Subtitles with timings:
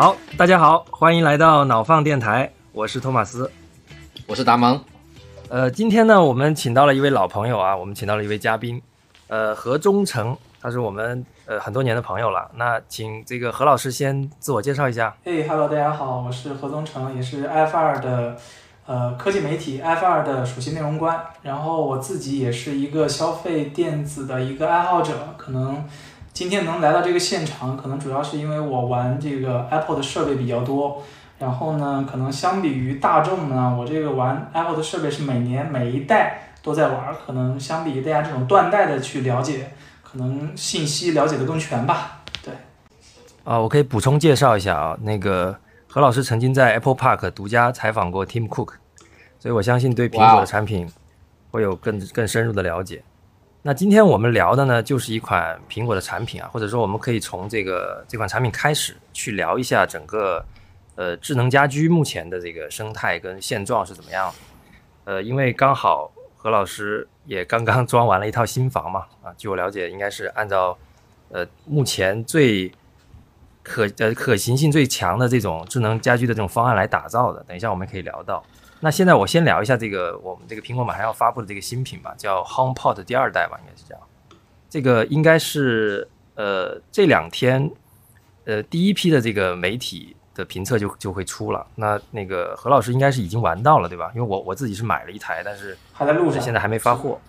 [0.00, 3.52] 好，大家好，欢迎来到脑放电台，我是托马斯，
[4.26, 4.82] 我是达蒙。
[5.50, 8.80] 呃，今天呢，我们请到了一位老朋友啊，我们请到了一位嘉宾，
[9.28, 12.50] 呃，何忠诚，他是我们呃很多年的朋友了。
[12.54, 15.14] 那请这个何老师先自我介绍一下。
[15.22, 18.38] 嘿哈喽，大家好，我是何忠诚，也是 F 二的
[18.86, 21.22] 呃科技媒体 F 二的首席内容官。
[21.42, 25.84] 然后我自己也是一个消费电子的一个爱好者，可能。
[26.32, 31.02] 今天能来到这个现场，可能主要是因为我玩这个 Apple 的设备比较多。
[31.38, 37.14] 然后呢，可能相比于大众呢，我这个玩 Apple 的设备是每年每一代都在玩。
[37.26, 42.22] 可能相比于大家这种断代的去了解，可能信息了解的更全吧。
[42.42, 42.54] 对。
[43.44, 45.56] 啊，我可以补充介绍一下啊，那个
[45.88, 48.72] 何老师曾经在 Apple Park 独家采访过 Tim Cook，
[49.38, 50.86] 所以我相信对苹果的产品
[51.50, 53.02] 会有更更深入的了解。
[53.62, 60.42] 那今天我们聊的呢，就是一款苹果的产品啊，或者说我们可以从这个这款产品开始去聊一下整个
[60.94, 64.32] 呃智能家居目前的这个生态跟现状是怎么样。
[65.04, 70.78] 呃，因为刚好何老师也刚刚装完了一套新房嘛，啊，据我了解，应该是按照
[71.28, 72.72] 呃目前最
[73.62, 77.44] 可呃可行性最强的这种智能家居的这种方案来打造的。
[77.46, 78.42] 等一下我们可以聊到。
[78.80, 84.02] 那现在我先聊一下这个我们这个苹果马上要发布的这个新品吧，叫 HomePod 第二代吧，应该是这样。
[84.70, 87.70] 这个应该是呃这两天
[88.46, 91.66] 呃第一批的这个媒体的评测就就会出了。
[91.74, 94.10] 那那个何老师应该是已经玩到了对吧？
[94.14, 97.20] 因为我我自己是买了一台，但是还在路上，现在还没发货。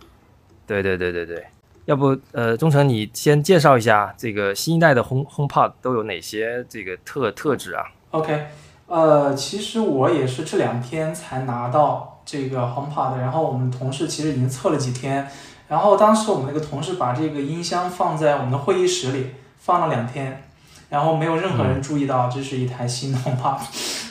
[0.65, 1.45] 对对对对对，
[1.83, 8.45] 要不呃忠诚你先介绍一下这个新一代的 Home HomePod 都有哪些这个特特质啊？OK。
[8.91, 15.25] 呃，其实我也是这两天才拿到这个 HomePod，然后我们同事其实已经测了几天，
[15.69, 20.43] 然后当时我们那个同事把这个音箱放在我们的会议室里放了两天，
[20.89, 23.59] 然后没有任何人注意到这是一台新的 HomePod，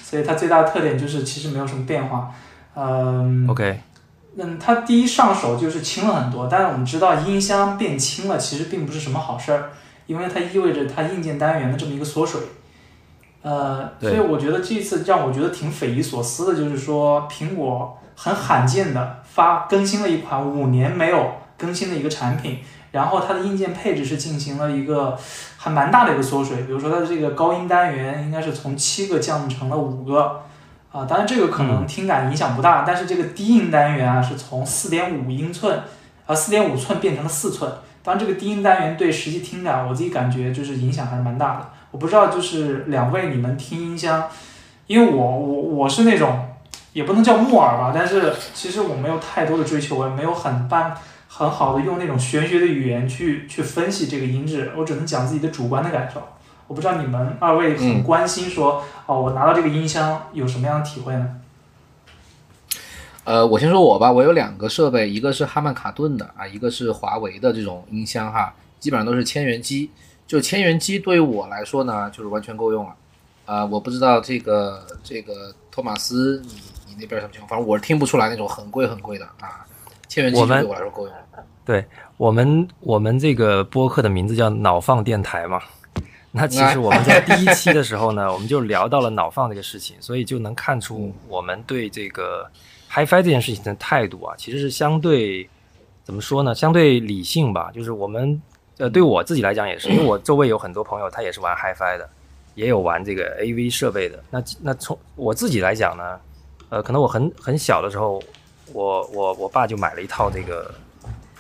[0.03, 2.32] 所以它最大的特点就是其实没有什么变化。
[2.75, 3.81] 嗯，OK，
[4.38, 9.72] 嗯，它第一上手就是轻了很多，但是我们知道音箱变轻了其实并不是什么好事儿，
[10.06, 12.41] 因为它意味着它硬件单元的这么一个缩水。
[13.43, 22.59] 呃，所以我觉得这次让我觉得挺匪夷所思的，就是说苹果很罕见的发更新了一款五年没有更新的一个产品，
[22.93, 25.17] 然后它的硬件配置是进行了一个
[25.56, 30.43] 还蛮大的一个缩水，比如说它的这个高音单元应该是从七个降成了五个，
[30.93, 35.81] 啊，当然这个可能听感影响不大，但是这个低音单元啊是从四点五英寸，
[36.27, 41.67] 啊四点五寸变成了四寸，当然这个低音单元对实际听感我自己感觉就是影响还是蛮大的。
[41.91, 44.28] 我不知道，就是两位你们听音箱，
[44.87, 46.49] 因为我我我是那种
[46.93, 50.97] 也不能叫木耳吧，但是其实我没有太多的追求，我也没有很办
[51.29, 56.23] 很好的用那种玄学的语言去去分析这个音质，我只能讲自己的主观的感受。
[56.69, 61.37] 我不知道你们二位很关心说哦，我拿到这个音箱有什么样的体会呢？
[63.25, 69.91] 呃，我先说我吧，我有两个设备，一个是哈曼卡顿的啊，一个是华为的这种音箱哈，基本上都是千元机。
[70.31, 72.95] 就千元机对于我来说呢，就是完全够用了，
[73.47, 76.53] 啊，我不知道这个这个托马斯，你
[76.87, 77.49] 你那边什么情况？
[77.49, 79.67] 反正我是听不出来那种很贵很贵的啊，
[80.07, 81.45] 千元机对我来说够用了。
[81.65, 81.85] 对
[82.17, 85.61] 我们我们这个播客的名字叫脑放电台嘛，
[86.31, 92.49] 那其实我们在第一期的时候呢， 我们就聊到了脑放这个事情，所以就能看出我们对这个
[92.89, 95.51] HiFi 这件事情的态度啊，其实是相对
[96.05, 96.55] 怎么说呢？
[96.55, 98.41] 相对理性吧，就是我们。
[98.81, 102.09] 呃，对我自己来讲也是，因为我 周围有很多朋友，他也是玩 HiFi 的，
[102.55, 104.19] 也有玩这个 AV 设备的。
[104.31, 106.21] 那那从我自己来讲呢，
[106.71, 108.23] 呃，可能我很很小的时候，
[108.73, 110.75] 我我我爸就买了一套这个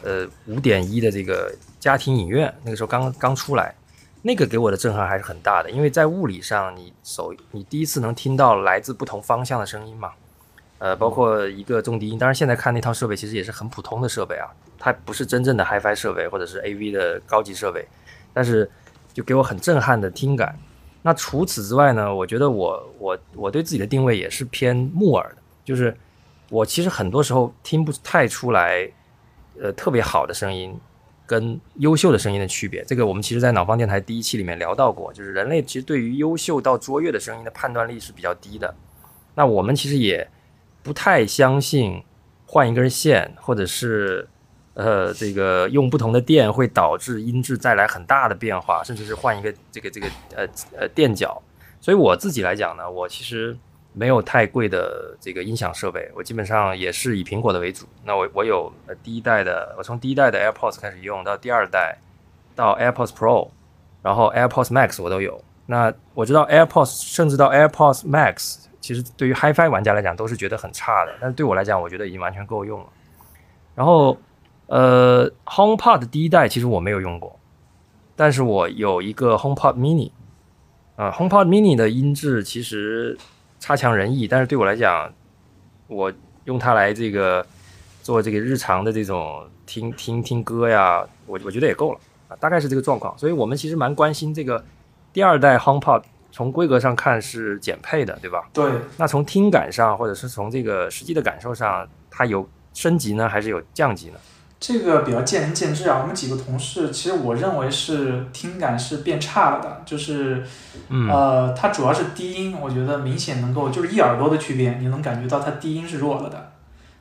[0.02, 3.74] 呃五点一的这个家庭影院，那个时候刚刚出来，
[4.20, 10.12] 那个给我的震撼还是很大的，因为在物理上，你手你第一次能听到来自不同方向的声音嘛。
[10.78, 14.48] 呃，包括一个重低音，当然现在看那套设备其实也是很普通的设备啊，
[14.80, 17.86] 它不是真正的 HiFi 设备或者是 AV 的高级设备，
[18.32, 18.68] 但是
[19.12, 20.58] 就给我很震撼的听感。
[21.02, 25.96] 那除此之外呢，我觉得我我我对自己的定位也是偏木耳的，就是
[26.48, 28.90] 我其实很多时候听不太出来，
[29.60, 30.74] 呃，特别好的声音
[31.26, 32.82] 跟优秀的声音的区别。
[32.84, 38.74] 这个我们其实在脑放电台第一期里面聊到过，就是人类其实对于优秀到卓越的声音的判断力是比较低的。
[39.34, 40.28] 那我们其实也。
[40.82, 42.02] 不太相信
[42.46, 44.26] 换一根线，或者是
[44.74, 50.46] 呃这个用不同的电会导致音质带来很大的变化，甚至是换一个这个这个呃
[50.78, 51.42] 呃垫脚。
[51.80, 53.56] 所以我自己来讲呢，我其实
[53.92, 57.86] 没有太贵的这个音响设备，我基本上也是以苹果的为主。
[58.04, 58.72] 那我我有
[59.02, 61.98] 第一代的，我从第一代的 AirPods 开始用到第二代
[62.54, 63.48] 到 AirPods Pro，
[64.02, 65.42] 然后 AirPods Max 我都有。
[65.66, 72.86] 那我知道 AirPods 甚至到 AirPods Max，其实对于 HiFi 玩家来讲都是觉得很差的，但是对我来讲，我觉得已经完全够用了。
[73.74, 74.16] 然后，
[74.70, 77.36] 呃，HomePod 第一代其实我没有用过，
[78.14, 80.12] 但是我有一个 HomePod Mini，
[80.94, 83.18] 啊，HomePod Mini 的音质其实
[83.58, 85.12] 差强人意，但是对我来讲，
[85.88, 86.12] 我
[86.44, 87.44] 用它来这个
[88.00, 93.18] 做这个日常的这种听听听歌呀，我我觉得也够了啊，大概是这个状况。
[93.18, 94.64] 所以我们其实蛮关心这个。
[95.12, 98.48] 第二代 HomePod 从规格上看是减配的，对吧？
[98.52, 98.70] 对。
[98.96, 104.18] 那从听感上，或者是从这个实际的感受上，它有升级呢，还是有降级呢？
[104.60, 105.98] 这个比较见仁见智啊。
[106.02, 110.46] 我们几个同事，其实我认为是听感是变差了的，就是，
[111.10, 116.52] 呃，它主要是低音，我觉得明显能够就是一耳朵的区别，你能感觉到它低音是弱了的，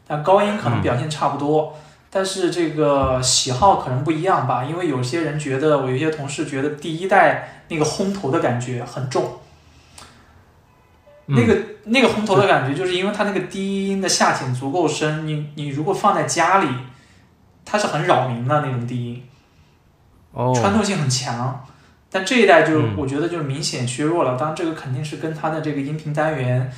[0.08, 1.78] 但高音可能表现差不多。
[2.12, 9.34] 但是这个喜好可能不一样吧，因为有些人觉得，我有些同事觉得第一代那个轰头的感觉很重，
[11.28, 16.68] 那个那个轰头的感觉，就是因为它那个低音的下潜足够深，你你如果放在家里，
[17.70, 19.24] 它是很扰民的那种低音，
[20.32, 21.66] 哦，穿透性很强。
[22.10, 26.72] 但这一代就我觉得就是明显削弱了，当然这个肯定是跟它的这个音频单元，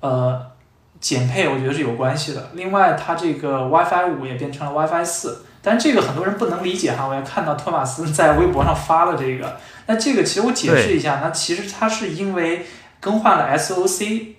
[0.00, 0.54] 呃。
[0.98, 2.50] 减配我觉得是有关系的。
[2.54, 7.06] 另外，它这个 WiFi 五也变成了 WiFi 四，但这个很多人不能理解哈。
[7.06, 9.58] 我也看到托马斯在微博上发了这个。
[9.86, 12.64] 那这个其实我解释一下，那其实它是因为
[12.98, 14.35] 更换了 SOC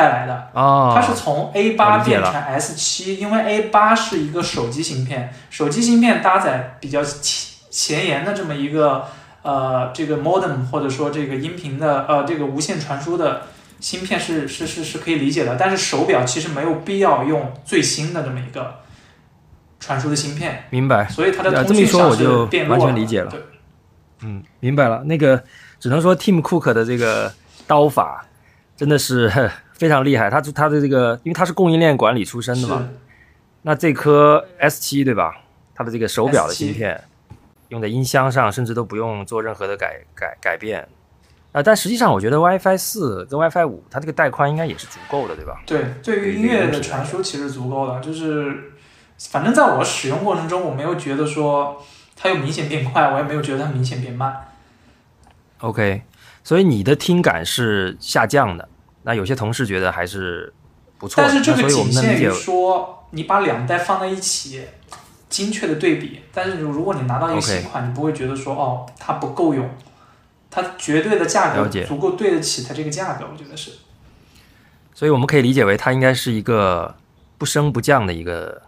[0.00, 0.50] 带来的。
[0.54, 9.06] 它是从 A 八变成 S 七，因为 A 八是一个手机芯片，手机芯片搭载比较前前沿的这么一个
[9.42, 13.42] 呃这个 modem 或者说这个音频的呃这个无线传输的。
[13.80, 18.74] 芯片是是是是可以理解的，但是手表其实没有必要用最新的这么一个
[19.78, 20.64] 传输的芯片。
[20.68, 21.08] 明白。
[21.08, 23.30] 所以它的这么一说我就完全理解了。
[23.30, 23.40] 对，
[24.20, 25.02] 嗯，明白了。
[25.04, 25.42] 那个
[25.78, 27.32] 只能说 Tim Cook 的这个
[27.66, 28.26] 刀法
[28.76, 29.32] 真的是
[29.80, 30.28] 非常厉害。
[30.28, 32.86] 他他的这个，因为他是供应链管理出身的嘛。
[33.62, 35.40] 那这颗 S 七对吧？
[35.74, 37.02] 它的这个手表的芯片
[37.68, 40.86] 用在音箱上，甚至都不用做任何的改改改变。
[41.52, 45.62] 啊，但实际上我觉得 WiFi 四跟 WiFi 五，它这个带宽应该也是足够的，对吧？
[45.64, 48.72] 对，对于音乐的传输其实足够的，就是
[49.30, 51.82] 反正在我使用过程中，我没有觉得说
[52.14, 54.48] 它有明显变快，我也没有觉得它明显变慢。
[55.60, 56.02] OK，
[56.44, 58.68] 所以你的听感是下降的，
[59.02, 60.52] 那有些同事觉得还是
[60.98, 61.22] 不错。
[61.22, 64.62] 但是这个仅限于说你把两代放在一起，
[65.28, 66.20] 精确的对比。
[66.32, 69.68] 但是如果你拿到一个新款，你不会觉得说哦，它不够用。
[70.52, 73.70] 它绝对的价格足够对得起它这个价格，我觉得是。
[74.92, 76.96] 所以我们可以理解为它应该是一个
[77.38, 78.60] 不升不降的一个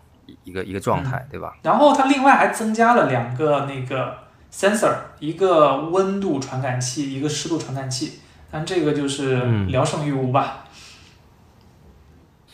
[0.45, 1.57] 一个一个状态，对吧？
[1.63, 4.17] 然后它另外还增加了两个那个
[4.55, 8.21] sensor，一个温度传感器，一个湿度传感器。
[8.53, 10.67] 但这个就是聊胜于无吧。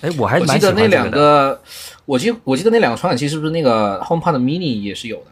[0.01, 1.61] 哎，我还记得那两个，
[2.07, 5.25] 我记我记得那两个传感器是不是那个 HomePod Mini 也是有的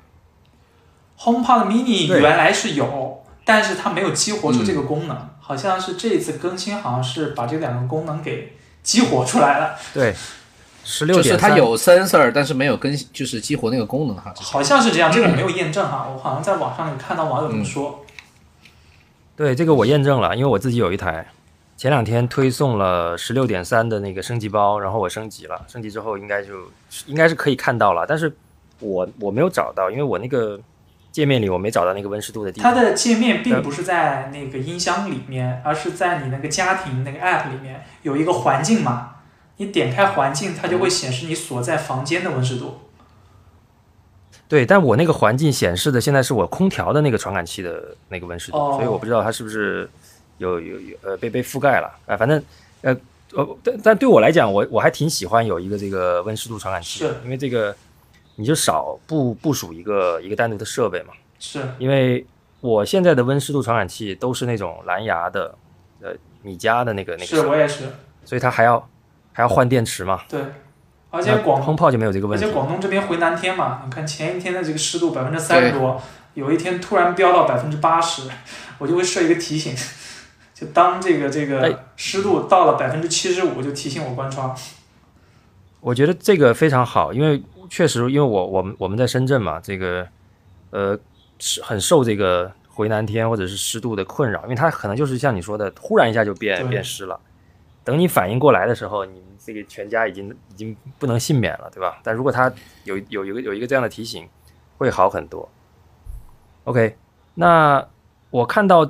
[1.21, 3.23] ？HomePod Mini 原来是有。
[3.49, 9.77] 但是它没有激活出这个功能，好像是这次更新，好像是把这两个功能给激活出来了。
[9.95, 10.13] 对，
[10.83, 14.35] 十六就是它有 sensor，但是没有更就是激活那个功能哈。
[14.35, 18.05] 好像是这样，这个我没有验证哈，我好像在网上看到网友这么说。
[19.37, 21.27] 对，这个我验证了，因为我自己有一台，
[21.77, 26.55] 前两天推送了十六点三的那个升级包，然后我升级了，升级之后应该就
[27.07, 28.35] 应该是可以看到了，但是
[28.81, 30.59] 我我没有找到，因为我那个。
[31.13, 32.75] 界面里我没找到那个温湿度的地方。
[32.75, 39.13] 它的界面并不是在那个音箱里面，而是在你那个家庭那个 app 里面有一个环境嘛。
[39.57, 42.86] 你点开环境，它就会显示你所在房间的温湿度。
[44.49, 49.89] 对，但我那个环境显示的现在是我空调的那个传感器的那个温湿度，所以我不知道它是不是
[50.39, 52.17] 有有有呃被被覆盖了啊。
[52.17, 52.43] 反正
[52.83, 52.97] 呃
[53.33, 57.75] 呃，但但对我来讲，我我还挺喜欢有一个这个温湿度传感器，是因为这个。
[58.39, 61.15] 你就少部部署一个一个单独的设备嘛？
[61.39, 62.23] 是，因为
[62.61, 65.55] 我现在的温湿度传感器都是那种蓝牙的，
[66.03, 66.13] 呃，
[66.43, 67.25] 米家的那个那个。
[67.25, 67.85] 是我也是。
[68.27, 68.87] 所以它还要
[69.33, 70.23] 还要换电池嘛？
[70.29, 70.39] 对。
[71.17, 72.45] 而且广空炮就没有这个问题。
[72.45, 76.01] 而且广东这边回南天嘛，你看前一天的这个湿度百分之三十多，
[76.35, 78.29] 有一天突然飙到百分之八十，
[78.79, 79.75] 我就会设一个提醒，
[80.55, 84.57] 就当这个这个湿度到了百分之七十五，就提醒我关窗。
[85.81, 87.43] 我觉得这个非常好，因为。
[87.69, 90.07] 确实，因为我我们我们在深圳嘛，这个
[90.71, 90.97] 呃
[91.41, 97.19] 是很受这个回南天或者是湿度的困扰，因为它可能就是像你说的，突然一下就变变湿了。
[97.83, 102.01] 等你反应过来的时候，你这个全家已经已经不能幸免了，对吧？
[102.03, 104.29] 但如果他有有一个有一个这样的提醒，
[104.77, 105.49] 会好很多。
[106.65, 106.97] OK，
[107.35, 107.87] 那
[108.31, 108.85] 我看到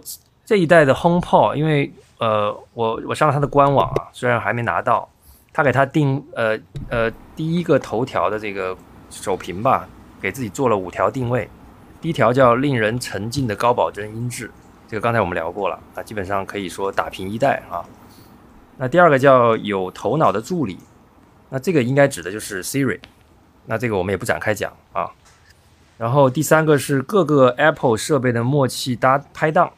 [0.47, 5.07] 这一代的 HomePod，因为呃，我我上了它的官网啊，虽然还没拿到，
[5.53, 6.59] 他给他定呃
[6.89, 8.75] 呃第一个头条的这个
[9.11, 9.87] 首屏吧，
[10.23, 11.47] 给自己做了五条定位。
[12.01, 14.51] 第一条叫令人沉浸的高保真音质，
[14.89, 17.85] 这个刚才我们聊过了啊，基本上可以说打平一代啊。
[18.79, 20.79] 那第二个叫有头脑的助理，
[21.51, 23.01] 那这个应该指的就是 Siri，
[23.67, 25.11] 那这个我们也不展开讲啊。
[25.99, 29.73] 然后第三个是各个 Apple 设备的默契搭拍档，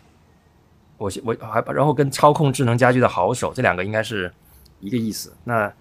[0.97, 4.33] 我我还然后跟操控智能家居的好手，这两个应该是
[4.81, 5.33] 一个意思。
[5.45, 5.73] 那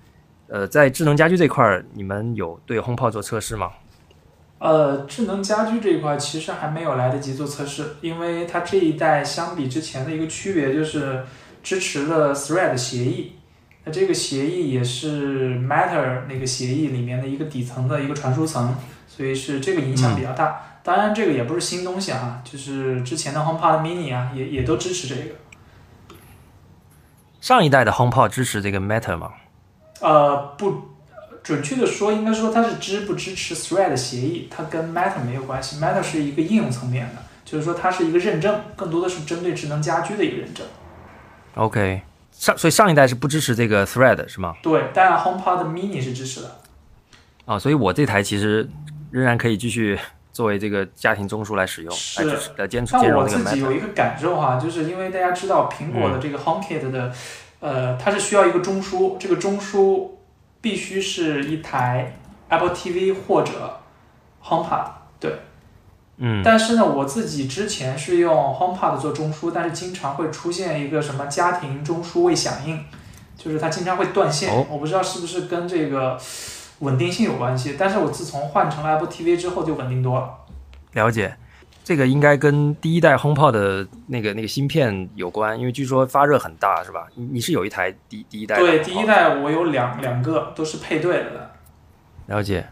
[0.48, 3.72] 呃，在智能家居这块儿，你们有对 HomePod 做测试吗？
[4.60, 11.26] 呃，智能家居这一块其实还没有来得及做测试，因为它这一代相比之前的一个区别就是
[11.68, 13.34] 支持了 Thread 协议，
[13.84, 18.74] 那这个协议也是 Matter 那个协议里面的一个底层的一个传输层。
[19.06, 25.36] 所以是这个影响比较大，当然这个也不是新东西啊，就是之前的 HomePod Mini 啊，也也都支持这个。
[27.42, 29.34] 上一代的 HomePod 支持这个 Matter 吗？
[30.00, 30.90] 呃，不
[31.44, 40.64] 准确的说，应该说它是支不支持 Thread 协议，它跟 Matter 没有关系，Matter 是一个应用层面的，就是说它是一个认证，更多的是针对智能家居的一个认证。
[41.56, 42.02] OK，
[42.32, 44.56] 上所以上一代是不支持这个 Thread 是吗？
[44.62, 46.60] 对，但 HomePod Mini 是支持的。
[47.46, 48.70] 啊，所以我这台其实。
[49.10, 49.98] 仍然可以继续
[50.34, 52.22] 作为这个家庭中枢来使用，是
[52.58, 53.40] 来兼兼容那个。
[53.40, 57.14] 我自己有一个感受哈，就是因为大家知道苹果的这个 HomeKit 的，
[57.62, 60.10] 呃，它是需要一个中枢，这个中枢
[60.60, 62.18] 必须是一台
[62.50, 63.80] Apple TV 或者
[64.44, 65.40] HomePod，对，
[66.18, 66.42] 嗯。
[66.44, 72.84] 但是呢，我自己之前是用 HomePod 做中枢，但是经常会出现一个什么家庭中枢未响应，
[73.36, 76.18] 就是它经常会断线，我不知道是不是跟这个。
[76.82, 80.30] 稳定性有关系，但是我自从换成了 Apple TV 之后就稳定多了。
[80.94, 81.36] 了解，
[81.84, 87.08] 这个应该跟第一代 HomePod 的那个那个芯片有关，因为据说发热很大，是吧？
[87.16, 88.60] 你你是有一台第第一代？
[88.60, 91.50] 对，第一代我有两两个，都是配对的。
[92.28, 92.68] 了解。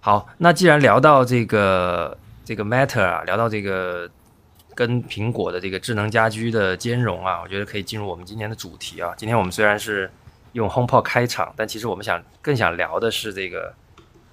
[0.00, 4.08] 好，那既然聊到这个这个 Matter 啊，聊到这个
[4.74, 9.12] 跟苹果的这个智能家居的兼容啊，我觉得可以进入我们今天的主题啊。
[9.18, 10.10] 今天我们虽然是。
[10.52, 13.74] 用 HomePod 开场，但其实我们想更想聊的是这个，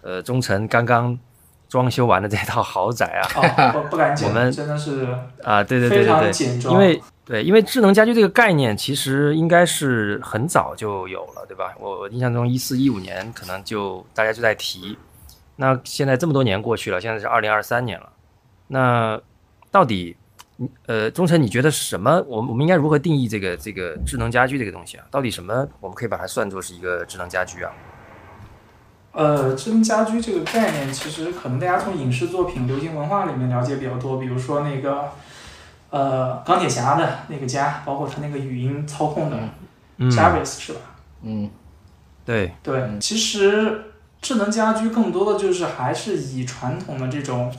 [0.02, 1.20] 呃，中诚刚刚
[1.68, 5.06] 装修完的这套豪宅啊，不不敢讲，我们真的是
[5.44, 11.76] 啊，对对对对对，因为对，因为智能家居这个概念其实应该是很早就有了，对吧？
[11.78, 14.98] 我我印象中一四一五年可能就大家就在提，
[15.56, 18.10] 那现在这么多年过去了，现在是二零二三年了，
[18.68, 19.22] 那
[19.72, 20.16] 到底？
[20.86, 22.24] 呃，忠诚，你觉得什么？
[22.28, 25.06] 我们我们应该如何定义这个这个智能家居这个东西啊？
[25.10, 27.72] 到底什么我们可以把它算作是一个智能家居啊？
[29.14, 35.10] 呃，智能家居这个概念，其实可能大家从影视作品、流行文化里面了解比较多，比如说那个
[35.90, 39.38] 呃钢铁侠的那个家，包括他那个语音操控的
[40.12, 40.80] Jarvis 是吧？
[41.24, 41.50] 嗯，
[42.24, 43.93] 对对，其实
[44.24, 47.54] 智能家居更多的就是还是以传统的这种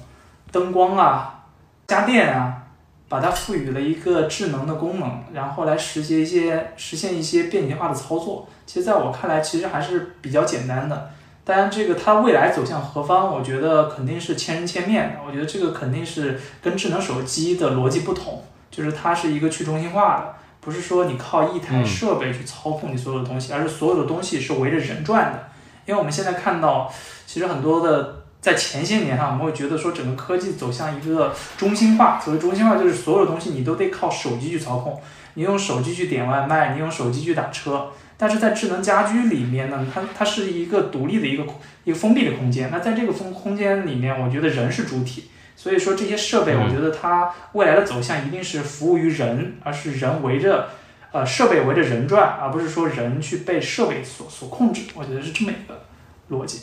[0.51, 1.45] 灯光啊、
[1.87, 2.63] 家电啊。
[3.07, 8.49] 把它赋予了一个智能的功能，然后来实现一些实现一些便捷化的操作。
[8.67, 11.11] 其实，在我看来，其实还是比较简单的。
[11.45, 15.19] 当然，这个它未来走向何方，我觉得肯定是千人千面的。
[15.25, 25.47] 我觉得这个肯定是跟智能手机的逻辑不同，就是它是一个去中心化的，不是说你靠一台设备去操控你所有的东西，而是所有的东西是围着人转的。
[25.87, 26.93] 因为我们现在看到，
[27.27, 28.21] 其实很多的。
[28.45, 32.21] 在前些年哈，我们会觉得说整个科技走向一个中心化。
[32.23, 35.01] 所谓中心化，就是所有的东西你都得靠手机去操控。
[35.33, 37.87] 你用手机去点外卖，你用手机去打车。
[38.19, 41.47] 但是在智能家居里面呢，它它是一个独立的一个
[41.85, 42.69] 一个封闭的空间。
[42.71, 45.31] 那在这个封空间里面，我觉得人是主体。
[45.57, 50.69] 所以说这些设备，我觉得它未来的走向一定是服务于人，而是人围着
[51.15, 54.83] 呃设备围着人转，而不是说人去被设备所所控制。
[54.97, 55.85] 我觉得是这么一个
[56.29, 56.63] 逻辑。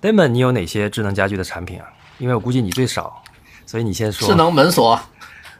[0.00, 1.88] Damon，你有哪些智能家居的产品啊？
[2.18, 3.20] 因为我估计你最少，
[3.66, 4.28] 所以你先说。
[4.28, 4.98] 智能门锁。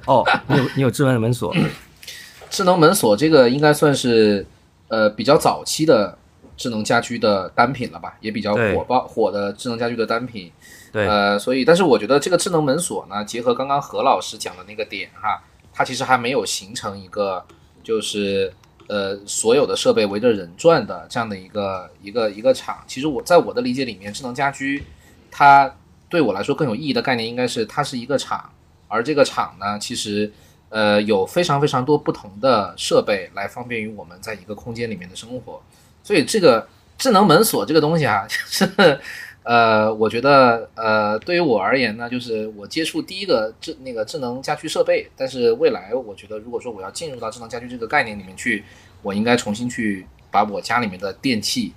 [0.07, 1.53] 哦，你有你有智能门锁。
[2.49, 4.47] 智能门锁这个应该算是
[4.87, 6.17] 呃比较早期的
[6.57, 10.53] 智能家居的单品了吧，也比较火爆火的智能家居的单品。
[10.93, 11.09] 对。
[11.09, 15.43] 呃，所以但是我觉得这个智能门锁呢，结合刚刚何老师讲的那个点哈，
[15.73, 17.45] 它其实还没有形成一个
[17.89, 18.53] 就是。
[18.91, 24.83] 呃，所有的设备围着人转的这样的一个一个一个厂，其实我在我的理解里面，智能家居
[25.31, 25.71] 它
[26.09, 28.51] 对我来说更有意义的概念应该是它是一个厂，
[28.89, 30.33] 而这个厂呢，其实
[30.71, 35.63] 呃有非常非常多不同的设备来方便于我们在一个空间里面的生活。
[36.03, 36.67] 所以这个
[36.97, 38.99] 智能门锁这个东西啊，就 是
[39.45, 48.63] 呃，我觉得呃，对于我而言呢，就是我接触第一个智那个智能家居设备，但是未来我觉得，如果说我要进入到智能家居这个概念里面去，
[49.01, 51.73] 我应该重新去把我家里面的电器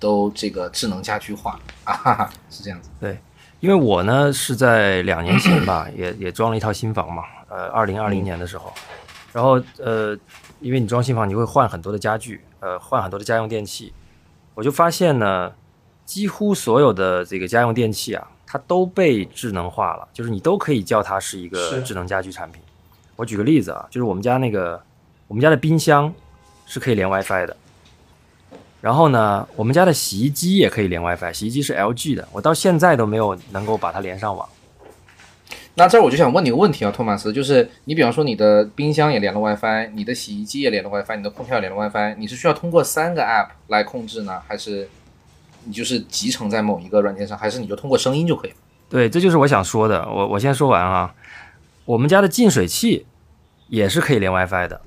[0.00, 2.90] 都这个智能家居化啊，哈哈，是这样子。
[3.00, 3.16] 对，
[3.60, 8.72] 因为我呢是在两年前吧，也也装了一套新房嘛，呃，二零二零年的时候，
[9.32, 10.18] 然后呃，
[10.58, 13.92] 因为你装新房，你会换很多的家具，呃，换很多的家用电器，
[14.56, 15.52] 我就发现呢。
[16.04, 22.60] 几乎所有的这个家用电器啊，它都被智能化了，就是你都可以叫它是一个智能家居产品。
[23.16, 24.80] 我举个例子啊，就是我们家那个
[25.26, 26.12] 我们家的冰箱
[26.66, 27.56] 是可以连 WiFi 的，
[28.80, 34.48] 然后呢，我们家的洗衣机也可以连 WiFi，洗衣机是 LG 的，我到现在都没有能够把它连上网。
[35.76, 44.88] 那这儿我就想问你个问题啊，托马斯，就是你比方说你的冰箱也连了 WiFi，你的洗衣机也连了 WiFi，你的空调连了 WiFi，你是需要通过三个 App 来控制呢，还是？
[45.64, 48.56] 你就是集成在某一个软件上，还是你就通过声音就可以了？
[48.88, 50.06] 对，这就是我想说的。
[50.08, 51.14] 我我先说完啊。
[51.84, 53.06] 我们家的净水器
[53.68, 54.80] 也是可以连 WiFi 的。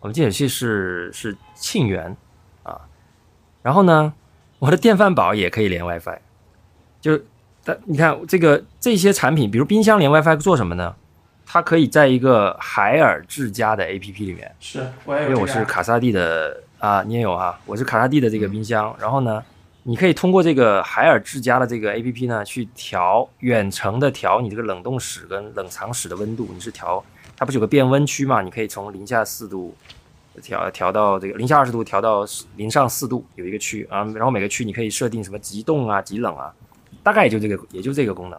[0.00, 2.16] 我们净水器是是沁园
[2.62, 2.80] 啊。
[3.62, 4.12] 然后呢，
[4.58, 6.18] 我的电饭煲也可以连 WiFi。
[7.00, 7.20] 就
[7.62, 10.94] 但你看这个这些产品，比如冰箱连 WiFi 做什么呢？
[11.46, 14.50] 它可以在一个海尔智家的 APP 里面。
[14.58, 15.28] 是，我也有。
[15.28, 17.60] 因为我是卡萨帝的啊，你也有啊。
[17.66, 18.94] 我是卡萨帝的这个冰箱。
[18.98, 19.42] 然后呢？
[19.84, 26.48] 你可以通过这个海尔智家的这个 A P P 呢，去调远程的调你这个冷冻室跟冷藏室的温度。
[26.54, 27.02] 你是调，
[27.36, 28.40] 它不是有个变温区嘛？
[28.42, 29.74] 你可以从零下四度
[30.40, 32.24] 调调到这个零下二十度，调到
[32.56, 34.04] 零上四度，有一个区啊。
[34.14, 36.52] 然后每个区你可以设定什么极冻啊、极冷啊，
[37.02, 38.38] 大概也就这个，也就这个功能。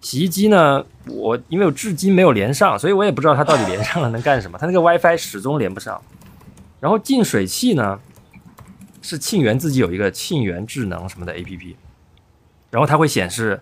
[0.00, 4.58] 洗衣机呢，我因为我至今没有连上，所以我也不知道它到底连上了能干什么。
[4.58, 6.02] 它那个 WiFi 始终连不上。
[6.80, 8.00] 然后净水器呢？
[9.04, 11.76] 是沁园自己有一个沁园智能什么的 A P P，
[12.70, 13.60] 然后它会显示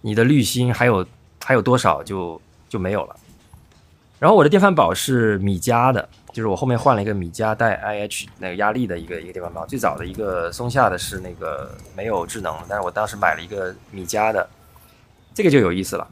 [0.00, 1.06] 你的滤芯还有
[1.44, 3.14] 还有多少就就没有了。
[4.18, 9.64] 然后我的电饭煲是米家的，就是我后面换了一个米家带 I H 那个压力的一个一个电饭煲。
[9.64, 14.50] 最早的一个松下的是那个没有智能，但是我当时买了一个米家的，
[15.32, 16.06] 这个就有意思了。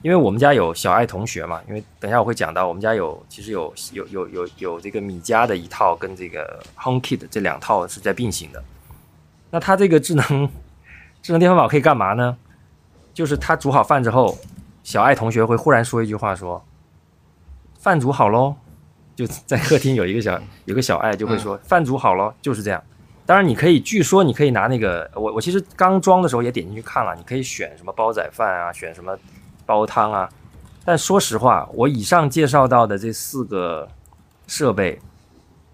[0.00, 8.64] 因为我们家有小爱同学嘛，因为等一下我会讲到，我们家有其实有有有有有这个米家的一套跟这个 HomeKit 这两套是在并行的。
[9.50, 10.48] 那它这个智能
[11.20, 12.36] 智能电饭煲可以干嘛呢？
[13.14, 14.36] 就是它煮好饭之后，
[14.82, 16.64] 小爱同学会忽然说一句话，说
[17.78, 18.56] 饭煮好喽，
[19.14, 22.82] 就在客厅有一个小有个小爱就会说饭煮好喽，就是这样。
[23.24, 29.16] 当然你可以，据说你可以拿那个我我其实刚装的时候也点进去看了，你可以选什么煲仔饭啊，选什么。
[29.66, 30.28] 煲汤啊，
[30.84, 33.88] 但说实话，我以上介绍到的这四个
[34.46, 35.00] 设备，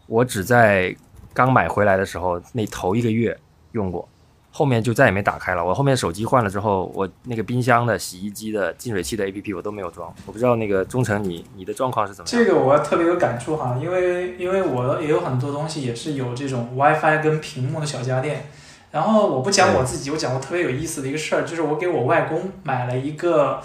[0.07, 0.95] 我只在
[1.33, 3.39] 刚买回来的时候那头一个月
[3.73, 4.09] 用过，
[4.51, 5.65] 后面就再也没打开了。
[5.65, 10.13] 我后面手机换了之后，我那个冰箱的、洗衣机的、净水器的 APP 我都没有装。
[10.27, 12.29] 我不知道那个忠诚你你的状况是怎么？
[12.29, 18.51] 这个我特别有感触哈，因为因为我也有很多东西也是有这种 WiFi 跟屏幕的小家电。
[18.91, 23.61] 然后我不讲我自己，我讲我特别有意思的一个事儿，就是我给我外公买了一个，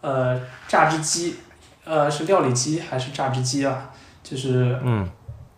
[0.00, 1.36] 呃，榨汁机，
[1.84, 3.90] 呃，是料理机还是榨汁机啊？
[4.22, 5.08] 就是，嗯，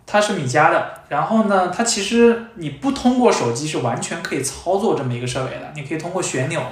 [0.06, 1.02] 它是米家的。
[1.08, 6.62] 然后呢，它其实你不通过手机是完全可以操作这么一个设备的，你可以通过旋钮，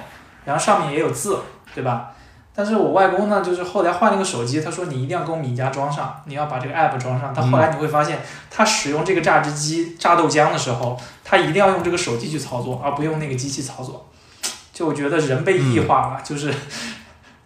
[0.45, 1.39] 然后上面也有字，
[1.75, 2.13] 对吧？
[2.55, 7.33] 但是我外公呢，就是后来换了个手机，他说你一定要给我米家装上，你要把这个 app 装上。
[7.33, 8.19] 他后来你会发现，
[8.51, 14.07] 他使用这个榨汁机榨豆浆的时候，他一定要用这个手机去操作，而不用那个机器操作。
[14.71, 16.53] 就我觉得人被异化了，就是，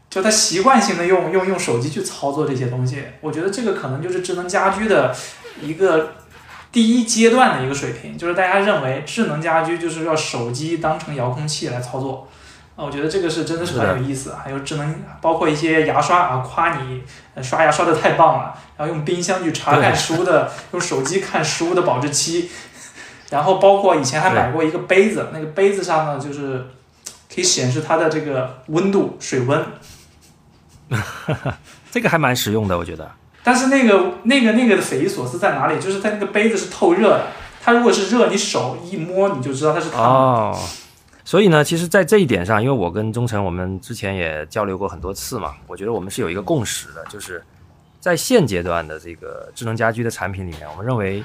[0.10, 3.04] 就他习惯性的用用用手机去操作这些东西。
[3.22, 5.16] 我觉得这个可能就是智能家居的
[5.62, 6.16] 一个
[6.70, 12.28] 第一阶段的一个水平，就是大家认为智能家居就是要手机当成遥控器来操作。
[12.78, 17.02] 啊，我觉得这个是真的是很有意思，还有智能，包括一些牙刷啊，夸你
[17.42, 22.52] 刷牙刷的太棒了，然后用冰箱去查看食物的，用手机看食物的保质期，
[23.32, 26.68] 然后包括以前还买过一个杯子，那个杯子上呢就是
[27.34, 29.66] 可以显示它的这个温度水温，
[31.90, 33.10] 这个还蛮实用的，我觉得。
[33.44, 35.80] 但是那个那个那个的匪夷所思在哪里？
[35.80, 37.24] 就是它那个杯子是透热的，
[37.64, 40.60] 它如果是热，你手一摸你就知道它是烫的。
[41.28, 47.44] 所以呢，其实，在这一点上，因为我跟忠诚，我们之前也交流过很多次嘛，我觉得我们是有一个共识的，就是
[48.00, 51.22] 在现阶段的这个智能家居的产品里面，我们认为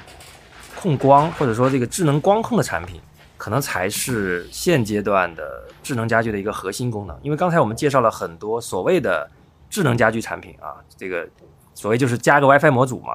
[0.75, 2.99] 控光或者说这个智能光控的产品，
[3.37, 7.17] 可能才是现阶段的智能家居的一个核心功能。
[7.21, 9.31] 因为刚才我们介绍了很多所谓的
[9.69, 11.25] 智能家居产品啊，这个
[11.73, 13.13] 所谓就是加个 WiFi 模组嘛，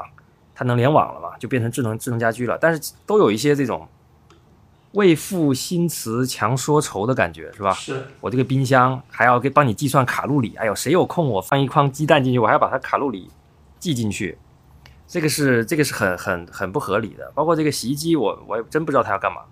[0.55, 2.57] 它能联网了嘛，就变成智能智能家居了。
[2.59, 3.87] 但是都有一些这种。
[4.92, 7.72] 为赋新词强说愁的感觉，是吧？
[7.72, 13.31] 是我这个冰箱还要给帮你计算卡路里，哎呦，谁有空我放一筐鸡蛋进去，我还要把它卡路里
[13.79, 14.38] 记进去，
[15.07, 17.31] 这个是这个是很很很不合理的。
[17.35, 19.42] 包括这个洗衣机，我我也真不知道它要干嘛。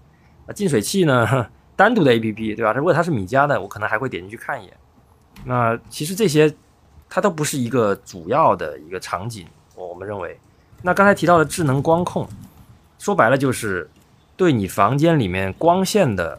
[0.46, 2.72] 啊，净水器呢，单独的 A P P，对吧？
[2.72, 4.76] 如果它是米家的，我可能还会点进去看一眼。
[5.44, 6.54] 那其实这些
[7.08, 10.38] 它都不是一个主要的一个场景，我们认为。
[10.82, 12.28] 那刚才提到的智能光控，
[12.98, 13.88] 说白了就是
[14.36, 16.38] 对你房间里面光线的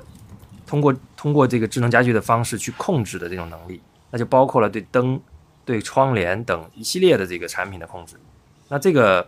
[0.65, 3.81] 通过通过这个智能家居的方式去控制的这种能力，
[4.12, 5.19] 那就包括了对灯、
[5.65, 8.15] 对窗帘等一系列的这个产品的控制。
[8.69, 9.27] 那这个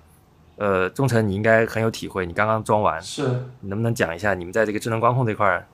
[0.58, 3.24] 呃，忠诚你应该很有体会，你刚刚装完，是，
[3.62, 5.68] 你能不能讲一下你们在这个智能光控这块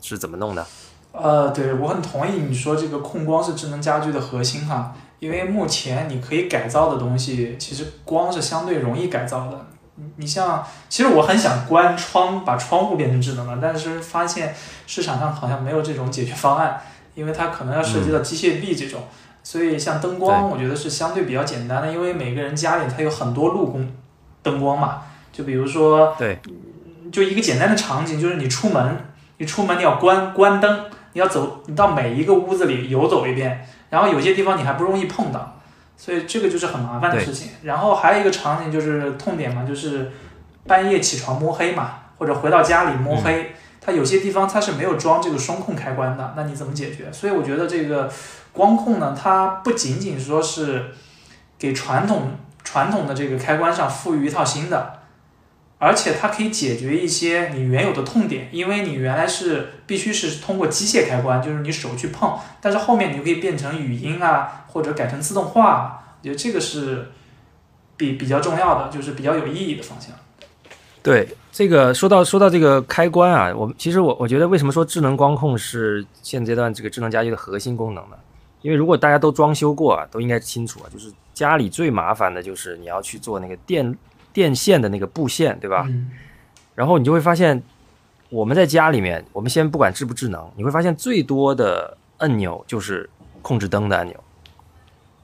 [0.00, 0.66] 是怎么弄的？
[1.12, 4.94] 呃，对我很同意你说这个控光是智能家居的核心哈。
[5.18, 9.66] 因为目前你可以改造的东西，其实光是相对容易改造的。
[10.00, 14.54] 你你像，其实我很想关窗，把窗户变成智能的，但是发现
[14.86, 16.80] 市场上好像没有这种解决方案，
[17.14, 19.02] 因为它可能要涉及到机械臂这种。
[19.42, 23.86] 所以像灯光，我觉得是相对比较简单的，因为每个人家里它有很多路光
[24.42, 25.02] 灯光嘛。
[25.32, 26.38] 就比如说，对，
[27.12, 28.96] 就一个简单的场景，就是你出门，
[29.38, 33.66] 你出门你要关关灯，你要走，你到每一个屋子里游走一遍。
[33.88, 35.59] 然后有些地方你还不容易碰到，
[36.00, 37.50] 所以这个就是很麻烦的事情。
[37.62, 40.10] 然后还有一个场景就是痛点嘛，就是
[40.66, 47.12] 半夜起床摸黑嘛，或者回到家里摸黑，它有些地方它是没有装这个双控开关的，那你怎么解决？
[47.12, 48.10] 所以我觉得这个
[48.50, 50.86] 光控呢，它不仅仅说是
[51.58, 52.30] 给传统
[52.64, 54.99] 传统的这个开关上赋予一套新的。
[55.82, 67.12] 而且它可以解决一些你原有的痛点，因为你原来是必须是通过机械开关，就是你手去碰，但是后面你就可以变成语音啊，或者改成自动化，我觉得这个是
[67.96, 70.14] 比比较重要的，就是比较有意义的方向。
[71.02, 78.16] 对，这个说到说到这个开关啊，我其实我我觉得为什么说智能光控是现阶段这个智能家居的核心功能呢？
[78.60, 83.96] 因为如果大家都装修过啊，都应该清楚啊，就是家里最麻烦的就是你要去做那个电。
[84.32, 85.88] 电线的那个布线，对吧？
[86.74, 87.62] 然后你就会发现，
[88.28, 93.08] 我们在家里面，我们先不管智不智能，你会发现最多的按钮就是
[93.42, 94.16] 控制灯的按钮。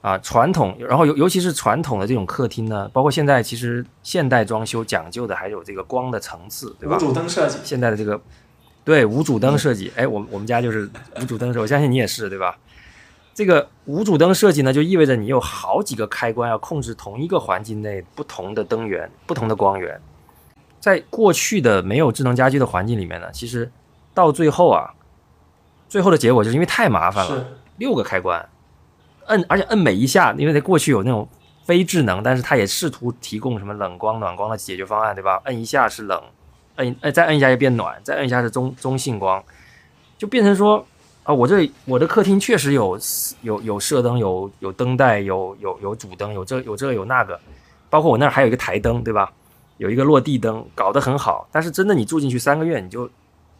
[0.01, 6.95] 啊，传统，然后尤尤其是传统的这种客厅呢，包括现在其实现代装修讲究的还有这个光的层次，对吧？
[6.95, 7.57] 无主灯设计。
[7.63, 8.21] 现在的这个
[8.85, 10.89] 对无主灯设计，哎，我我们家就是
[11.19, 12.57] 无主灯设计，我相信你也是，对吧？
[13.37, 20.01] 这个无主灯设计呢，就意味着你有好几个开关要控制同一个环境内不同的灯源、不同的光源。
[20.79, 23.71] 在过去的没有智能家居的环境里面呢，其实
[24.11, 24.91] 到最后啊，
[25.87, 27.45] 最后的结果就是因为太麻烦了，
[27.77, 28.43] 六个开关，
[29.27, 31.29] 摁而且摁每一下，因为在过去有那种
[31.63, 35.39] 非智能，但是它也试图提供什么冷光、暖光的解决方案，对吧？
[35.43, 36.19] 摁一下是冷，
[36.77, 39.43] 摁摁再摁一下就变暖，再摁一下是中中性光，
[40.17, 40.83] 就变成说。
[41.27, 42.97] 啊，我这我的客厅确实有
[43.41, 47.37] 有有射灯，有有灯带，有有有主灯，有这有这有那个，
[47.89, 49.29] 包括我那儿还有一个台灯，对吧？
[49.75, 51.45] 有一个落地灯，搞得很好。
[51.51, 53.09] 但是真的你住进去三个月，你就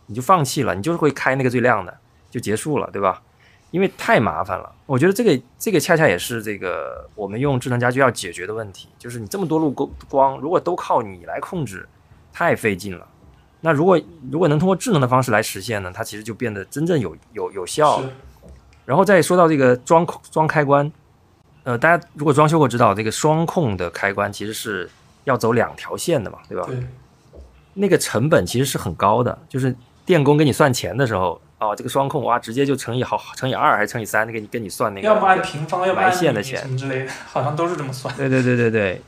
[0.06, 1.94] 你就放弃了，你就是会开那个最亮的，
[2.32, 3.22] 就结束了，对吧？
[3.72, 4.74] 因为太麻烦了。
[4.86, 9.72] 我觉得这个这个恰恰也是这个我们用智能家居要解决的问题，就是你这么多路
[10.08, 11.86] 光，如果都靠你来控制，
[12.32, 13.06] 太费劲了。
[13.62, 14.00] 那如果
[14.32, 15.92] 如果能通过智能的方式来实现呢？
[15.94, 18.10] 它其实就变得真正有有有效了。
[18.86, 20.90] 然后再说到这个装装开关，
[21.64, 24.90] 呃，大家如果装修过知道，这个双控的开关其实是
[25.24, 26.66] 要走两条线的嘛，对吧？
[26.68, 26.78] 对。
[27.74, 35.08] 那个成本其实是很高的，就是电工给你算钱的时候，哦，这个双控哇，直接就乘以好乘以二还是乘以三，给你跟你算那个。
[35.08, 38.16] 要不按平方，要不按线的钱之类的，好像都是这么算。
[38.16, 39.02] 对对对对对。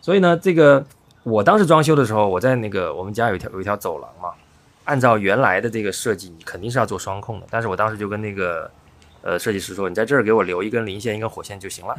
[0.00, 0.84] 所以呢，这个。
[1.24, 4.34] 我当时装修的时候，我在那个我们家有一条有一条走廊嘛，
[4.84, 7.46] 按照原来的这个设计，你肯定是要做双控的。
[7.48, 8.68] 但是我当时就跟那个
[9.22, 11.94] 呃设计师说，你在这儿给我留一根零线，一根火线就行了。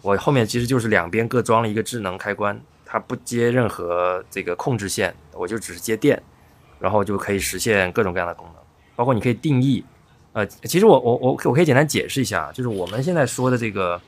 [0.00, 6.22] 我后面其实就是两边各装了一个智能开关，它不接任何这个控制线，我就只是接电，
[6.78, 8.62] 然后就可以实现各种各样的功能，
[8.94, 9.84] 包括你可以定义。
[10.34, 14.00] 呃，其实我我我我可以简单解释一下，就是我们现在说的这个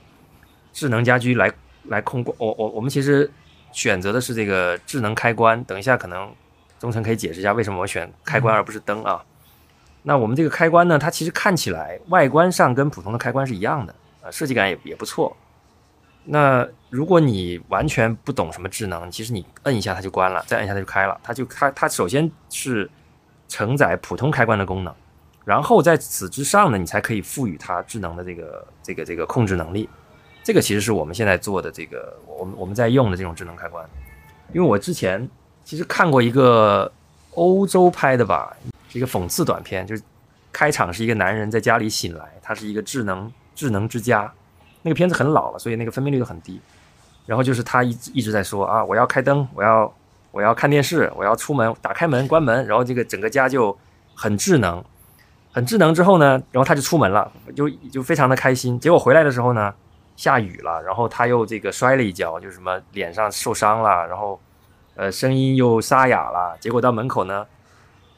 [0.73, 1.53] 智能家居来
[1.89, 3.29] 来控光，我我我们其实。
[3.77, 6.33] 选择的是这个智能开关，等一下可能
[6.79, 9.23] 忠诚可以解释一下为什么我选开关而不是灯啊？
[10.03, 15.37] 那我们这个开关呢，它其实看起来外观上跟普通的开关是一样的，呃，设计感也也不错。
[16.25, 22.91] 那如果你完全不懂什么智能，其实你摁一下它就关了，再摁一下它就开了，它就它它首先是
[23.47, 24.95] 承载普通开关的功能，
[25.45, 29.87] 然后在此之上呢，你才可以赋予它智能的这个这个这个控制能力。
[30.47, 33.85] 这个其实是我们现在做的这个，我们我们在用的这种智能开关，
[34.53, 35.29] 因为我之前
[35.65, 36.89] 其实看过一个
[37.35, 38.57] 欧洲拍的吧，
[38.93, 40.03] 一个讽刺短片，就是
[40.53, 44.33] 开场是一个男人在家里醒来，他是一个智能智能之家。
[44.83, 46.61] 那个片子很老了，所以那个分辨率都很低。
[47.27, 49.93] 然后就是他一一直在说啊，我要开灯，我要
[50.31, 53.77] 我要看电视，我要出门，打开门关门，然后这个整个家就
[54.15, 54.85] 很智能，
[55.51, 55.93] 很智能。
[55.93, 58.79] 之后呢，然后他就出门了，就就非常的开心。
[58.79, 59.75] 结果回来的时候呢，
[60.17, 64.41] 下雨了，然后他又这个摔了一跤，就是什么脸上受伤了，然后
[64.97, 66.57] 呃声音又沙哑了。
[66.59, 67.47] 结果到门口呢，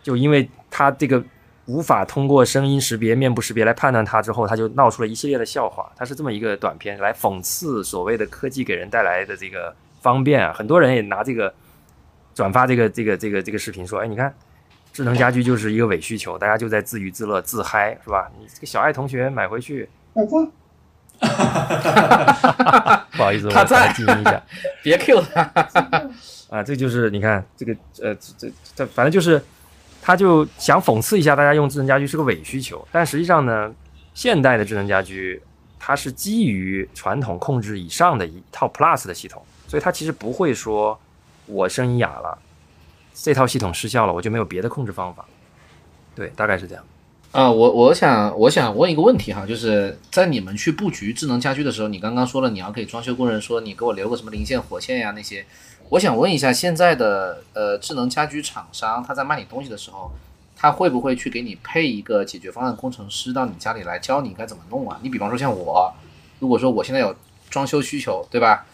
[0.03, 1.23] 就因为他这个。
[1.71, 5.93] 无法通过声音识别、面部识别来判断他之后，他就闹出了一系列的笑话。
[5.95, 10.51] 他是这么一个短片，来讽刺所谓的科技给人带来的这个方便啊。
[10.51, 11.53] 很多人也拿这个
[12.35, 14.35] 转发这个这个这个这个视频，说：“哎，你看，
[14.95, 18.31] 智能家居就是一个伪需求，大家就在自娱自乐、自嗨，是吧？
[18.41, 20.51] 你这个小爱同学买回去，我在，
[23.13, 24.43] 不好意思，我在静音一下，
[24.83, 25.43] 别 Q 他
[26.51, 26.63] 啊！
[26.63, 29.43] 这就是你看这个呃，这这反正就是。”
[30.01, 33.71] 他就想讽刺一下大家用智能家居是个伪需求，但实际上呢，
[34.15, 35.43] 现代的智能家居
[35.79, 40.99] 它是基于传统控制以上的一套 Plus 的系统，所以它其实不会说
[41.45, 42.39] 我声音哑了，
[43.13, 45.27] 这套系统失效了，我就没有别的控制方法。
[46.15, 46.83] 对，大概是这样。
[47.31, 55.45] 啊，我我想我想问一个问题哈，就是在你们去布局智能家居的时候，你刚刚说了你要给装修工人说你给我留个什么零线火线呀那些。
[55.91, 60.11] 我想问一下，现在的呃智能家居厂商，他在卖你东西的时候，
[60.57, 64.99] 他会不会去给你配一个解决方案工程师到你家里来教你该怎么弄啊？
[65.03, 65.93] 你比方说像我，
[66.39, 67.15] 如果说我现在有
[67.51, 68.67] 装修需求，对吧？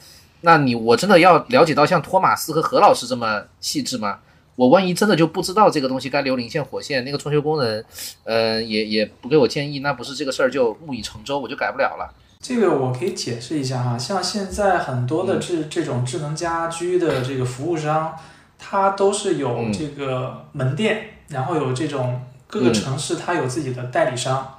[0.43, 4.21] 那你我真的要了解到像托马斯和何老师这么细致吗？
[4.57, 7.85] 我万一真的就不知道这个东西该留零线火线，那个装修工人，
[8.25, 12.15] 呃，也也不给我建议，那不是这个事儿就木已成舟，我就改不了了。
[12.41, 18.15] 这个我可以解释一下哈，像现在很多的这这种智能家居的这个服务商，
[18.59, 24.59] 它都是有这个门店，然后有这种各个城市它有自己的代理商，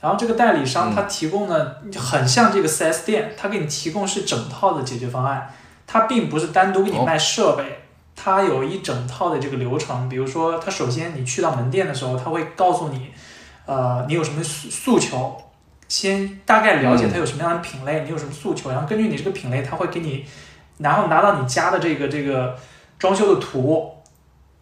[0.00, 5.54] 然后这个代理商他提供的很像这个 4S 店，他给你提供是整套的解决方案，
[5.86, 7.82] 他并不是单独给你卖设备，
[8.16, 13.12] 它有一整套的这个流程，比如说它首先你去到门店的时候，他会告诉你，
[13.66, 15.40] 呃，你有什么诉诉求。
[15.88, 20.24] 先大概了解它有什么样的品类，你有什么诉求，然后根据你这个品类，他会给你，
[20.78, 22.58] 然后拿到你家的这个这个
[22.98, 23.94] 装修的图，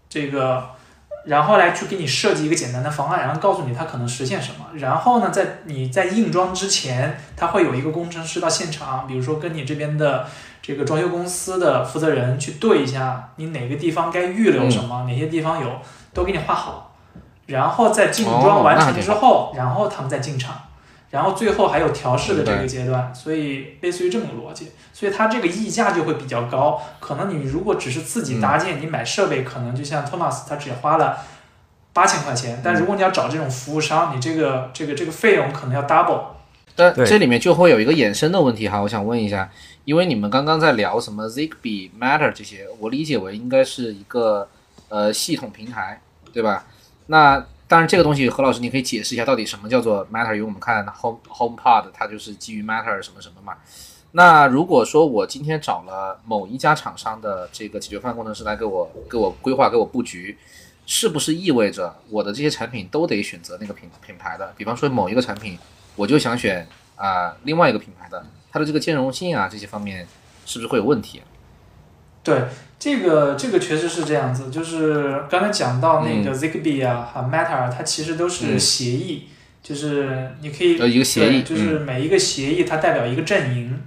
[0.06, 0.68] 这个，
[1.24, 4.66] 然后来去给你设计一个简单的方案，然后告诉你它可能实现什么。
[4.74, 10.26] 然后呢，在你在硬装之前，他会有一个工程师到现场，比如说跟你这边的
[10.60, 15.80] 这个装修公司的负责人去对一下，你哪个地方该预留什么，哪些地方有，
[16.12, 16.94] 都给你画好。
[17.46, 20.54] 然后在硬装完成之后，然后他们再进场。
[21.14, 26.82] 然后最后还有调试的这个阶段，所以类似于这种逻辑，所以它这个溢价就会比较高。
[26.98, 31.18] 可能你如果只是自己搭建，你买设备可能就像托马斯，他只花了
[31.92, 32.60] 八千块钱。
[32.64, 36.20] 但如果你要找这种服务商，你这个这个这个费用可能要 double。
[36.74, 39.48] 但这里面就会有一个衍生的问题哈，我想问一下，
[39.84, 44.48] 因为你们刚刚在聊什么 Zigbee、Matter 这些，我理解为应该是一个
[44.88, 46.00] 呃系统平台，
[46.32, 46.66] 对吧？
[47.06, 50.32] 那当然，这个东西何老师，你可以解释一下到底什么叫做 Matter？
[50.32, 53.56] 因为我们看 Home HomePod，它就是基于 Matter 什么什么嘛。
[54.12, 60.38] 那如果说我今天找了某一家厂商的这个解决方案工程师来给我给我规划、给我布局，
[60.86, 64.54] 是不是意味着我的这些产品都得选择那个品品牌的？
[64.56, 65.58] 比方说某一个产品，
[65.96, 70.06] 我就想选啊另外一个品牌的，它的这个兼容性啊这些方面
[70.46, 71.20] 是不是会有问题？
[72.22, 72.44] 对。
[72.78, 79.28] 这个这个确实是这样子，就是刚才讲到那个 Zigbee 啊，和 Matter，它其实都是协议，
[79.62, 83.80] 就是你可以一个协议，就是每一个协议它代表一个阵营，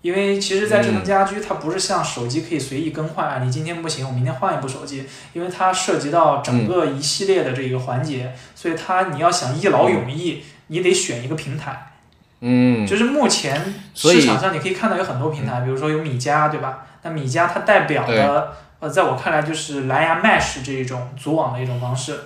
[0.00, 5.04] 因为其实，在智能家居它不是像手机可以随意更换啊，你今天不行，我明天换一部手机，
[5.34, 11.92] 因为它涉及到整个一系列的这个环节，所以它你要想一劳永逸，你得选一个平台。
[12.40, 16.86] 嗯，就是目前市场上你可以看到有很多平台，比如说有米家，对吧？
[17.02, 22.18] 那米家它代表的，呃，在我看来就是蓝牙 Mesh 这一种组网的一种方式。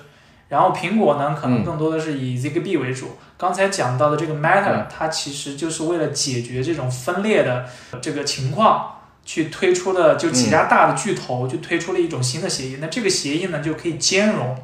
[0.48, 3.18] 然后苹果呢，可能更多的是以 Zigbee 为主。
[3.36, 7.66] 刚才讲到的这个 Matter，它其实就是为了解决这种分裂的
[8.00, 12.78] 这个情况，去推出的就几家大的巨头就推出了一种新的协议。
[12.80, 14.56] 那这个协议呢，就可以兼容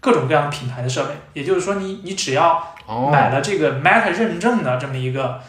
[0.00, 1.10] 各种各样的品牌的设备。
[1.34, 2.74] 也就是说，你你只要
[3.12, 5.42] 买了这个 Matter 认证的这么一个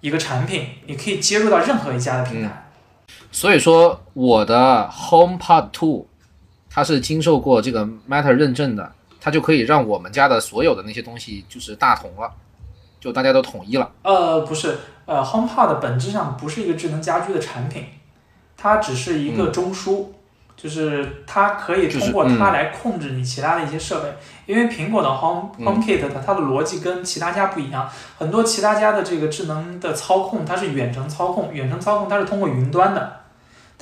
[0.00, 2.61] 一个产品，你可以接入到任何一家的平台。
[3.32, 6.06] 所以说，我的 HomePod Two，
[6.70, 12.30] 它是经受过这个 Matter 认证的，它就可以让我们家的所有的那些东西就是大同了，
[13.00, 13.90] 就大家都统一了。
[14.02, 17.86] 呃，不是，呃，HomePod 本质上不是一个智能家居的产品，
[18.56, 20.08] 它只是一个中枢。
[20.54, 24.14] 就是它可以通过它来控制你其他的一些设备。
[24.46, 33.21] 因为苹果的 Home HomeKit 它它的逻辑跟其他家不一样，很多其他家的这个智能的操控它是远程操控，远程操控它是通过云端的，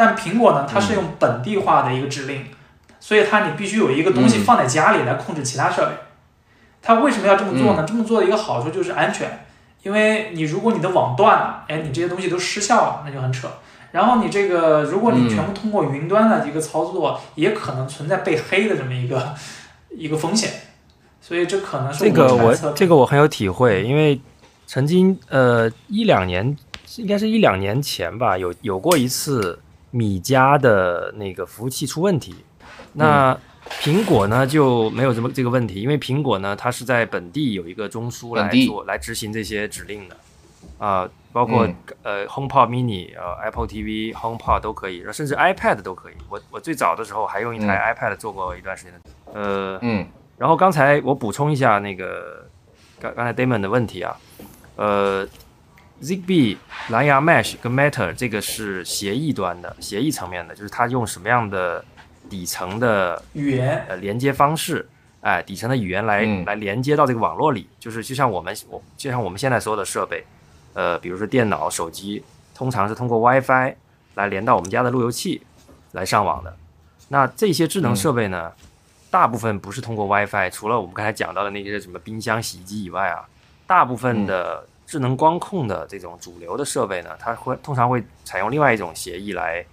[0.00, 2.46] 但苹果呢它是用本地化的一个指令，
[2.98, 5.92] 所以它你必须有一个东西放在家里来控制其他设备。
[6.80, 7.84] 它为什么要这么做呢？
[7.86, 9.44] 这么做的一个好处就是安全，
[9.82, 13.46] 因为你如果你的网断了，哎，你这些东西都失效了，那就很扯。
[13.92, 19.34] 然后你这个，如果你全部通过云端的一个操作，也可能存在被黑的这么一个
[19.90, 20.50] 一个风险。
[21.20, 24.18] 所以这可能是这个我这个我很有体会，因为
[24.66, 26.56] 曾经呃一两年，
[26.96, 29.58] 应该是一两年前吧，有有过一次
[29.90, 32.35] 米家的那个服务器出问题，
[32.92, 33.38] 那。
[33.79, 40.16] 苹果呢就没有这么这个问题，因为苹果呢它是在本地有一个中枢来做来执行这些指令的，
[40.79, 41.68] 啊，包括
[42.03, 46.14] 呃 HomePod Mini、呃 Apple TV、HomePod 都可以，甚至 iPad 都可以。
[46.29, 48.92] 我我最早的时候还用一台 iPad 做过一段时间。
[48.94, 49.00] 的，
[49.35, 50.05] 呃，嗯，
[50.37, 52.48] 然后刚才我补充一下那个
[52.98, 54.16] 刚刚才 Damon 的问题啊，
[54.74, 55.24] 呃
[56.02, 56.56] ，Zigbee
[56.88, 61.84] 蓝牙 Mesh 跟 Matter 这个是协议端的协议层面的，就是它用什么样的。
[62.28, 64.88] 底层的语言呃连接方式，
[65.20, 70.24] 哎，底层的语言来来连接到这个网络里，就是就像我们我就像我们现在所有的设备，
[70.74, 72.22] 呃，比如说电脑、手机，
[72.54, 73.74] 通常是通过 WiFi
[74.14, 75.42] 来连到我们家的路由器
[75.90, 76.56] 来上网的。
[77.08, 78.52] 那这些智能设备呢，
[79.10, 83.26] 大部分不是通过 WiFi，除了我们刚才讲到的那些什么冰箱、洗衣机以外啊，
[83.66, 89.64] 大部分的智能光控的这种主流的设备呢，它会通常会采用另外一种协议来。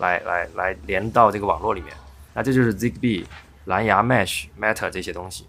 [0.00, 1.92] 来来来连到这个网络里面，
[2.32, 3.26] 那这就是 Zigbee、
[3.64, 5.44] 蓝牙、Mesh、Matter 这些东西。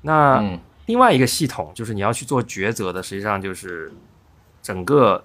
[0.00, 0.42] 那
[0.86, 3.92] 另外一个系统就是你要去做抉择的，实际上就是
[4.60, 5.24] 整个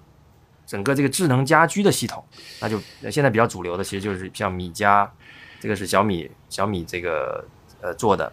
[0.68, 2.24] 整个这个智能家居的系统。
[2.62, 5.12] 那就现在比较主流的，其实就是像米家，
[5.60, 7.44] 这个是小米小米这个
[7.82, 8.32] 呃做的。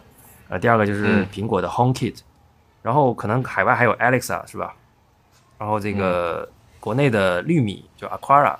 [0.49, 2.19] 呃，第二个就是苹果的 HomeKit，
[2.83, 4.75] 然后可能海外还有 Alexa 是吧？
[5.61, 8.55] 然后这个国内的绿米就 Aquara。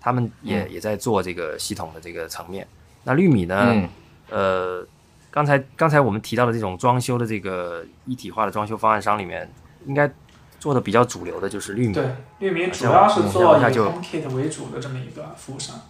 [0.00, 2.66] 他们也也在做这个系统的这个层面。
[3.02, 3.88] 那绿米呢？
[4.30, 4.86] 呃，
[5.28, 9.50] 刚才刚才我们提到的这种装修的这个一体化的装修方案商里面，
[9.86, 10.08] 应该
[10.60, 11.92] 做的比较主流的就是绿米。
[11.92, 15.80] 对，绿米主要是做以 HomeKit 为主的这么一个服务商。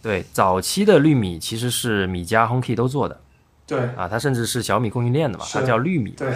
[0.00, 3.20] 对，早期的绿米其实是米家 HomeKit 都做的。
[3.66, 3.80] 对。
[3.94, 6.12] 啊，它甚至是小米供应链的嘛，它叫绿米。
[6.12, 6.32] 对。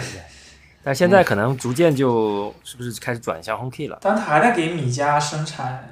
[0.85, 3.97] 但现在可能逐渐就是不是开始转向 HomeKit 了？
[4.01, 5.89] 但他还在给米家生产。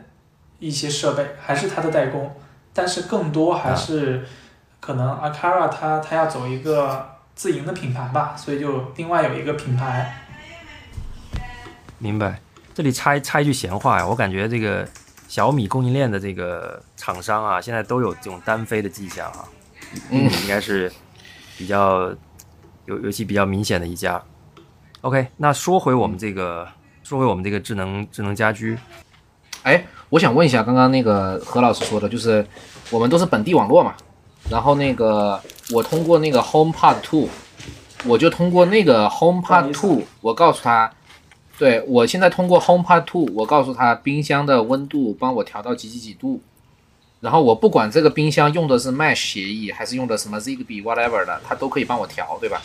[0.59, 2.33] 一些设备还是它的代工，
[2.71, 4.25] 但是更多还是
[4.79, 10.23] 可能 Akara 它它要走一个自营的品牌吧，所以就另外有一个品牌。
[11.97, 12.39] 明白。
[12.73, 14.87] 这里插插一句闲话呀，我感觉这个
[15.27, 19.43] 小米供应链的这个厂商啊，现在都有这种单飞的迹象啊。
[20.11, 20.89] 嗯，应该是
[21.57, 22.09] 比较
[22.85, 24.23] 尤尤其比较明显的一家。
[25.03, 26.65] OK，那说回我们这个，
[27.03, 28.77] 说回我们这个智能智能家居。
[29.63, 32.45] 哎，我想问一下，刚刚那个何老师说的，就是
[32.89, 33.93] 我们都是本地网络嘛，
[34.49, 35.37] 然后那个
[35.73, 37.27] 我通过那个 HomePod Two，
[38.05, 40.89] 我就通过那个 HomePod Two，我告诉他，
[41.57, 46.41] 对我现在通过 HomePod Two，我告诉他冰箱的温度帮我调到几几几度，
[47.19, 52.61] 然后我不管这个冰箱用的是 Mesh 协议还是用的什么 Zigbee whatever 的，它都可以帮我调，对吧？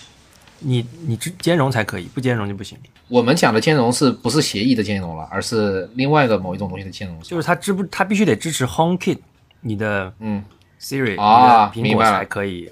[0.61, 2.77] 你你兼兼容才可以，不兼容就不行。
[3.09, 7.19] 我们讲的兼容是不是协议的兼容了，而是另外的某一种东西的兼容？
[7.23, 9.19] 就是它支不，它必须得支持 HomeKit，
[9.61, 10.45] 你的嗯
[10.81, 12.71] Siri 啊，苹果才可以。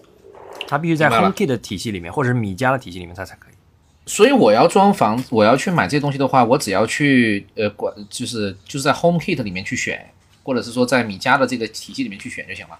[0.68, 3.54] 它必须在 HomeKit 的体系里面，或者是米家的体系里面，它才可以。
[4.04, 10.04] 所以我要装房，我要去买这些东西的话，我只要去呃管，就是就是在 HomeKit 里面去选，
[10.42, 12.76] 或者是说在米家的这个体系里面去选就行了。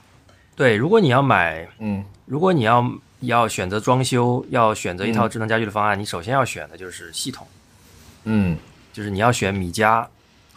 [0.55, 2.85] 对，如果你要买，嗯，如果你要。
[3.27, 7.47] 要选择装修，要选择一套智能家居的方案，你首先要选的就是系统。
[8.25, 8.57] 嗯，
[8.93, 10.09] 就是你要选米家、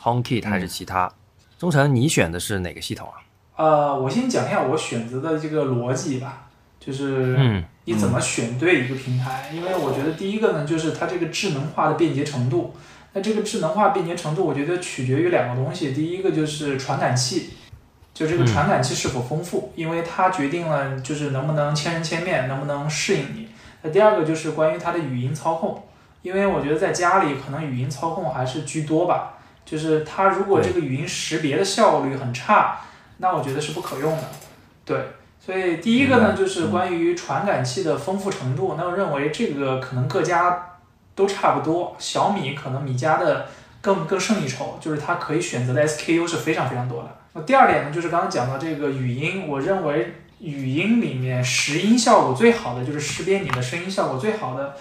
[0.01, 1.11] HomeKit 还是其他？
[1.59, 3.19] 忠诚，你选的是哪个系统啊？
[3.57, 6.47] 呃，我先讲一下我选择的这个逻辑吧，
[6.79, 9.51] 就是你怎么选对一个平台？
[9.53, 12.75] 因为我觉得第一个呢，就是它这个智能化的便捷程度。
[13.11, 17.49] 那这个智能化便捷程度，我觉得取决于两个东西，第一个就是传感器。
[18.19, 23.47] 就这个传感器是否丰富，因为它决定了就是能不能千人千面，能不能适应你。
[23.81, 25.81] 那第二个就是关于它的语音操控，
[26.21, 29.35] 因为我觉得在家里可能语音操控还是居多吧。
[29.63, 32.81] 就是它如果这个语音识别的效率很差，
[33.19, 34.23] 那我觉得是不可用的。
[34.83, 34.97] 对，
[35.39, 40.75] 所以第一个呢就是关于传感器的丰富程度，那我认为这个可能各家
[41.15, 41.95] 都差不多。
[41.97, 43.47] 小米可能米家的
[43.79, 47.15] 更更胜一筹，就是它可以选择的 SKU 是非常非常多的。
[47.33, 54.75] 那第二点呢，就是刚刚讲到这个语音，我认为语音里面识音效果最好的，就是识别你的声音效果最好的，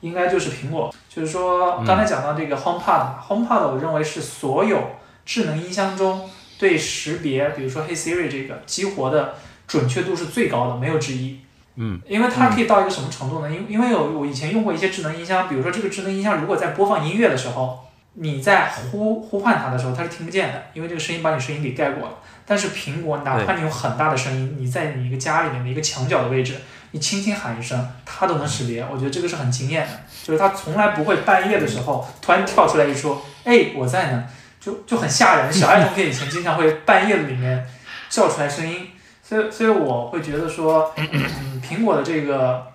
[0.00, 0.92] 应该就是苹果。
[1.08, 6.28] 就是说刚才讲到这个 HomePod，HomePod 我认为是所有智能音箱中
[6.58, 9.34] 对识别，比如说 Hey Siri 这个激活的
[9.68, 11.38] 准确度是最高的，没有之一。
[11.76, 13.48] 嗯，因为它可以到一个什么程度呢？
[13.48, 17.78] 因因为有我以前用过一些智能音箱，比如说这个智能音箱如果在播放音乐的时候。
[18.14, 22.14] 你在呼呼唤它的时候，它是听不见的，因为这个声音把你声音给盖过了。
[22.44, 26.56] 但是苹果，哪怕你有很大的声音，你在你一个家里面的一个墙角的位置，
[26.90, 28.84] 你轻轻喊一声，它都能识别。
[28.90, 29.92] 我觉得这个是很惊艳的，
[30.22, 34.24] 就是它从来不会半夜的时候突然跳出来一说，哎，我在呢，
[34.60, 35.52] 就就很吓人。
[35.52, 37.66] 小爱同学以前经常会半夜里面
[38.10, 38.88] 叫出来声音，
[39.22, 42.66] 所以 所以我会觉得说，嗯，苹果的这个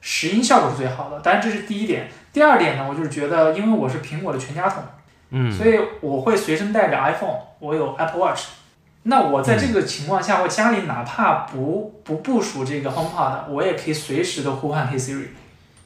[0.00, 1.18] 拾音效果是最好的。
[1.20, 2.08] 当然这是第一点。
[2.32, 4.82] 第二点呢，我就是觉得，因为我是苹果的全家桶，
[5.30, 8.42] 嗯，所以我会随身带着 iPhone，我有 Apple Watch。
[9.04, 15.28] 那我在这个情况下，我家里哪怕不不部署这个 HomePod，我也可以随时的呼唤 Hey Siri，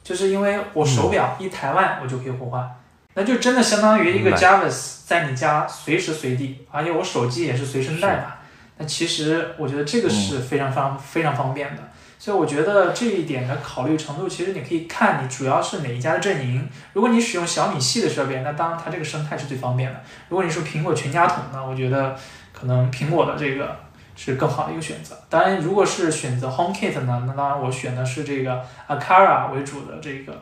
[0.03, 2.69] 就是因为我手表一抬腕，我就可以呼唤，
[3.13, 8.33] 那就真的相当于一个 Jarvis 在你家随时随地，而且我手机也是随身带嘛。
[8.77, 11.83] 那其实我觉得这个是非常方非常方便的。
[12.17, 16.67] 所以我觉得这一点的考虑程度，其实你可以看你主要是哪一家的阵营。
[16.93, 20.01] 如果你使用小米系的设备，那当然它这个生态是最方便的。
[20.29, 22.15] 如果你是苹果全家桶呢，我觉得
[22.51, 23.77] 可能苹果的这个
[24.15, 25.15] 是更好的一个选择。
[25.29, 30.41] 当然，如果是选择 HomeKit 呢，那当然我选的是这个 Akara 为主的这个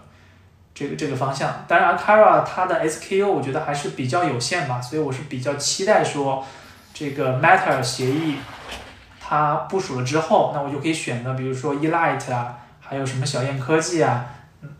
[0.73, 1.65] 这个这个方向。
[1.67, 6.45] 当然，Akara 它的 SKU 我觉得还是比较有限吧，所以我是比较期待说
[6.93, 8.35] 这个 Matter 协议。
[9.33, 14.25] 它部署了之后，那我就可以选择，比如说 Elite 啊，还有什么小燕科技啊，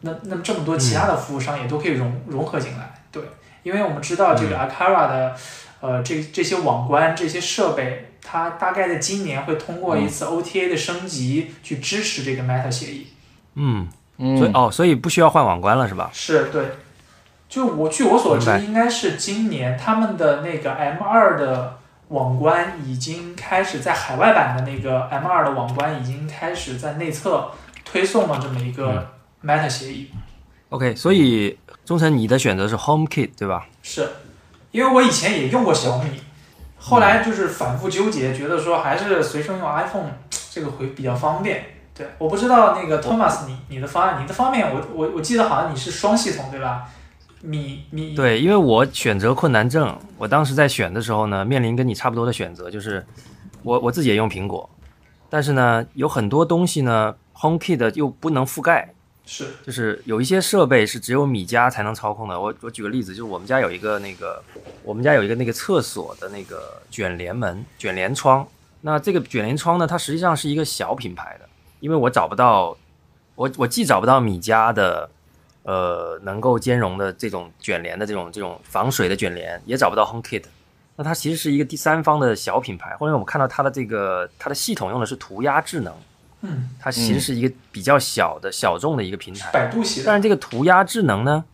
[0.01, 2.93] 那那这么多其他的服务商也都可以融融合进来。
[3.11, 3.23] 对，
[3.63, 5.35] 因为我们知道这个 Akara 的，
[5.81, 13.07] 呃，这这些网关这些设备，它大概在今年会通过一次 OTA 的升级去支持这个 Meta 协议。
[13.55, 13.87] 嗯，
[14.37, 16.11] 所以哦，所以不需要换网关了是吧？
[16.13, 16.63] 是对，
[17.49, 21.79] 就我据我所知，应该是今年他们的那个 M2 的。
[22.13, 27.49] 网关已经开始在海外版的那个 M2 的网关已经开始在内测
[27.83, 29.09] 推送了这么一个
[29.43, 30.11] Meta 协议。
[30.69, 33.65] OK，所以忠诚，你的选择是 HomeKit 对吧？
[33.81, 34.07] 是，
[34.71, 36.21] 因为我以前也用过小米，
[36.77, 40.11] 后来就是反复纠结，觉得说还是随身用 iPhone
[40.51, 41.65] 这个会比较方便。
[41.95, 46.89] 对，我不知道那个 Thomas，你你的方案，你的方面，我我我记得好像你是双系统对吧？
[47.45, 53.05] 米米对，因为我选择困难症，我当时在选的时候呢，面临跟你差不多的选择，就是
[53.63, 54.69] 我我自己也用苹果，
[55.29, 58.93] 但是呢，有很多东西呢，HomeKit 又不能覆盖，
[59.25, 62.39] 是，就是有一些设备是只有米家才能操控的。
[62.39, 64.41] 我我举个例子，就是我们家有一个那个，
[64.81, 68.47] 我们家有一个那个厕所的那个卷帘门、卷帘窗，
[68.79, 71.49] 那这个卷帘窗呢，它实际上是一个小品牌的，
[71.81, 72.77] 因为我找不到，
[73.35, 75.09] 我我既找不到米家的。
[75.63, 80.43] 呃，能够兼容的这种卷帘的这种这种防水的卷帘也找不到 HomeKit，
[80.97, 82.95] 那它其实是一个第三方的小品牌。
[82.97, 85.93] 后来我们看到它的这个它的系统用的是涂鸦智能，
[86.41, 89.51] 嗯，它其实是一个比较小的小众的一个平台。
[89.53, 91.45] 百度系但是这个涂鸦智能呢，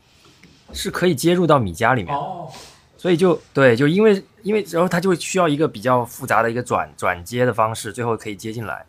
[0.73, 2.49] 是可以接入到米家里面，哦，
[2.97, 8.83] 所以就对，就因为因为然后它就需要一个比较复杂的一个转转接的方式，最后可以接进来。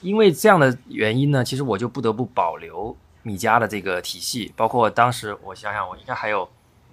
[0.00, 2.96] 因为这样的原因呢，其实我就不得不保留。
[3.22, 6.48] 米家的这个体系，包括当时我想想，我应该还有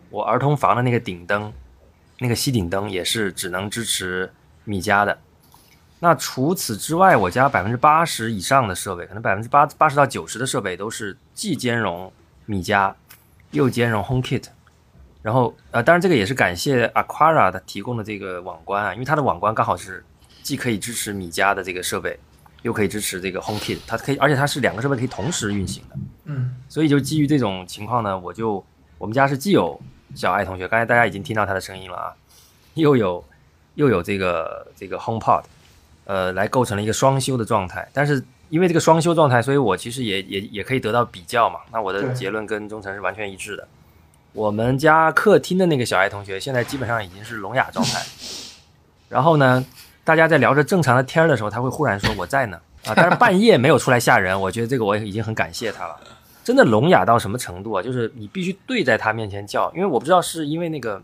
[0.10, 1.54] 我儿童房的那个顶灯，
[2.20, 4.32] 那个吸顶灯也是只能支持
[4.64, 5.18] 米家的。
[6.00, 12.12] 那除此之外，我家百分之八十以上的设备，可能百分之八八十到九十的设备都是既兼容
[12.46, 12.96] 米家，
[13.52, 14.44] 又兼容 HomeKit。
[15.24, 20.06] 然后呃，当然这个也是感谢 Aquara 的提供的这个网关啊，因为它的网关刚好是
[20.44, 22.20] 既可以支持米家的这个设备。
[22.64, 25.96] 又可以支持这个 HomeKit，它可以，而且它是两个设备可以同时运行的。
[26.26, 28.64] 嗯，所以就基于这种情况呢，我就
[28.98, 29.80] 我们家是既有
[30.16, 32.14] 小爱同学，刚才大家已经听到他的声音了啊，
[32.74, 33.24] 又有
[33.76, 35.44] 又有这个这个 HomePod，
[36.06, 37.88] 呃，来构成了一个双休的状态。
[37.94, 41.60] 但是因为这个双休状态，所以我其实也也也可以得到比较嘛。
[41.72, 43.68] 那我的结论跟忠诚是完全一致的。
[44.34, 48.02] 我们家客厅的那个小爱同学现在基本上已经是聋哑状态，
[49.10, 49.66] 然后呢？
[50.08, 52.94] 大家在聊着正常的天儿的时候，他会忽然说我在呢啊！
[52.96, 56.00] 但是半夜没有出来吓人， 我觉得这个我已经很感谢他了。
[56.46, 57.84] 真的聋哑到什么程度啊？
[57.84, 61.04] 就是你必须对在他面前叫，因为我不知道是因为那个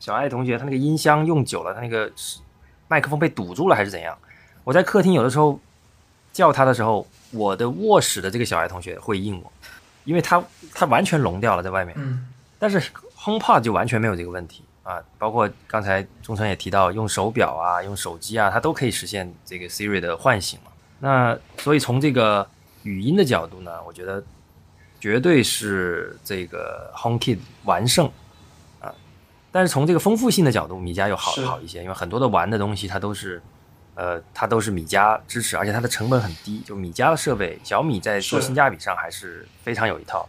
[0.00, 2.10] 小爱同学他那个音箱用久了，他那个
[2.88, 4.18] 麦克风被堵住了还是怎样？
[4.64, 5.60] 我在客厅有的时候
[6.32, 9.52] 叫他的时候，我的卧室的这个小爱同学会应我，
[10.02, 10.42] 因为他
[10.74, 11.96] 他完全聋掉了在外面。
[12.58, 12.82] 但是
[13.16, 14.64] HomePod 就完全没有这个问题。
[14.84, 20.70] 啊，包括刚才钟诚也提到，用手表啊，用手机啊，它都可以实现这个 Siri 的唤醒嘛。
[21.00, 22.46] 那所以从这个
[22.84, 24.22] 语音的角度呢，我觉得
[25.00, 28.06] 绝对是这个 HomeKit 完胜
[28.80, 28.94] 啊。
[29.50, 33.42] 但是从这个丰富性的角度，米家又好好一些，因为很多的玩的东西它都是。
[33.96, 36.58] 呃，它都是米家支持，而且它的成本很低。
[36.66, 40.28] 就米家的设备，小米在做性价比上还是非常有一套。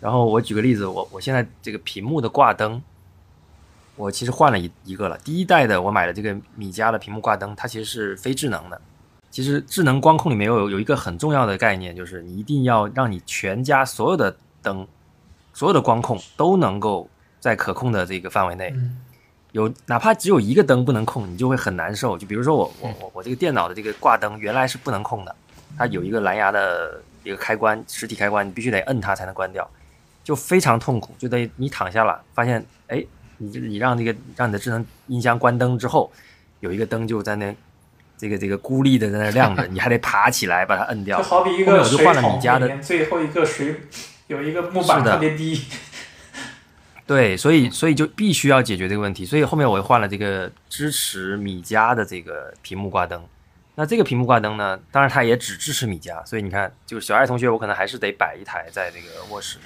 [0.00, 2.82] 然后我举个例子，我我现在这个屏幕的挂灯，
[3.98, 5.18] 我其实换了一一个了。
[5.18, 8.80] 第一代的我买的这个米家的屏幕挂灯，它其实是非智能的。
[9.30, 14.86] 其实智能光控里面有有一个很重要的概念，就是你一定要让你全家所有的灯，
[15.52, 18.72] 所有的光控都能够在可控的这个范围内。
[19.52, 22.16] 有哪怕只有一个灯不能控，你就会很难受。
[22.16, 25.34] 就比如说我我我我这个电脑的这个挂灯原来是不能控的，
[25.76, 29.68] 它有一个蓝牙的一个开关，实体开关，你必须得摁它才能关掉，
[30.22, 31.14] 就非常痛苦。
[31.18, 33.04] 就等于你躺下了，发现哎，
[33.38, 36.12] 你你让那个让你的智能音箱关灯之后，
[36.60, 37.54] 有一个灯就在那
[38.16, 41.18] 这个这个孤立的在那亮着， 你还得爬起来把它摁掉。
[41.18, 43.80] 就好比一个水桶里面最后一个水
[44.26, 45.64] 有一个木板特别低。
[47.06, 53.24] 对，所以所以就必须要解决这个问题，所以后面我又换了这个支持米家的这个屏幕挂灯。
[53.76, 59.56] 那这个屏幕挂灯呢，当然它也只支持米家，所以你看，就是小爱同学，我可能还是得摆一台在这个卧室。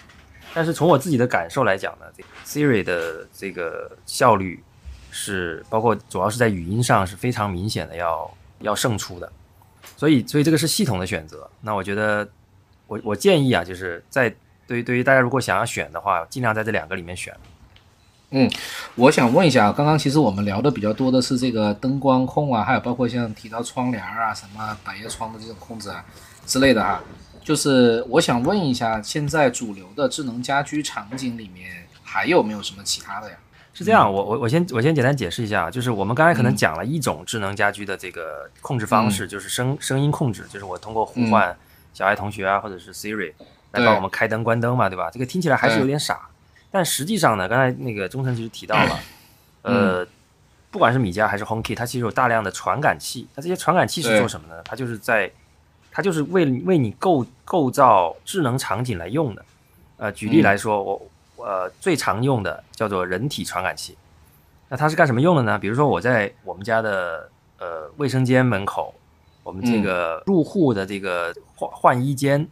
[0.55, 4.63] 但是从我自己的感受来讲呢，这个 Siri 的这个效率
[5.11, 8.31] 是包括主要是在语音上是非常明显的要
[8.61, 9.31] 要胜出的。
[9.97, 11.49] 所以所以这个是系统的选择。
[11.61, 12.29] 那我觉得
[12.87, 14.35] 我我建议啊，就是在。
[14.65, 17.35] 对于对于大家如果想要选的话，尽量在这两个里面选。
[18.31, 18.49] 嗯，
[18.95, 26.03] 我想问一下，刚刚其实我们聊的比较多的是这个灯光控啊，还有包括像提到窗帘啊、什么百叶窗的这种控制啊
[26.47, 27.03] 之类的哈。
[27.45, 33.36] 就是我想问一下，现在主流的智能家居场景里面还有没有什么其他的呀？
[33.74, 41.57] 是这样，我我我先我先简单解释一下，就是我们刚才可能讲了一种智能家居的这个控制方式，就是声声音控制，就是我通过呼唤
[41.95, 43.32] 小爱同学啊，或者是 Siri。
[43.72, 45.09] 来帮我们开灯关灯嘛，对吧？
[45.11, 46.28] 这个听起来还是有点傻，
[46.70, 48.99] 但实际上呢，刚才那个中诚其实提到了，
[49.62, 50.07] 呃，
[50.70, 53.26] 不管是米家还是 HomeKit，它其实有大量的传感器。
[53.34, 54.61] 那这些传感器是做什么呢？
[54.62, 55.32] 它就是在，
[55.93, 59.45] 它就是为为你构构造智能场景来用的。
[59.99, 61.01] 呃，举例来说，我
[61.36, 63.97] 呃最常用的叫做人体传感器。
[64.68, 65.59] 那它是干什么用的呢？
[65.59, 67.28] 比如说我在我们家的
[67.59, 68.95] 呃卫生间门口，
[69.43, 72.49] 我们这个入户的这个换换衣间。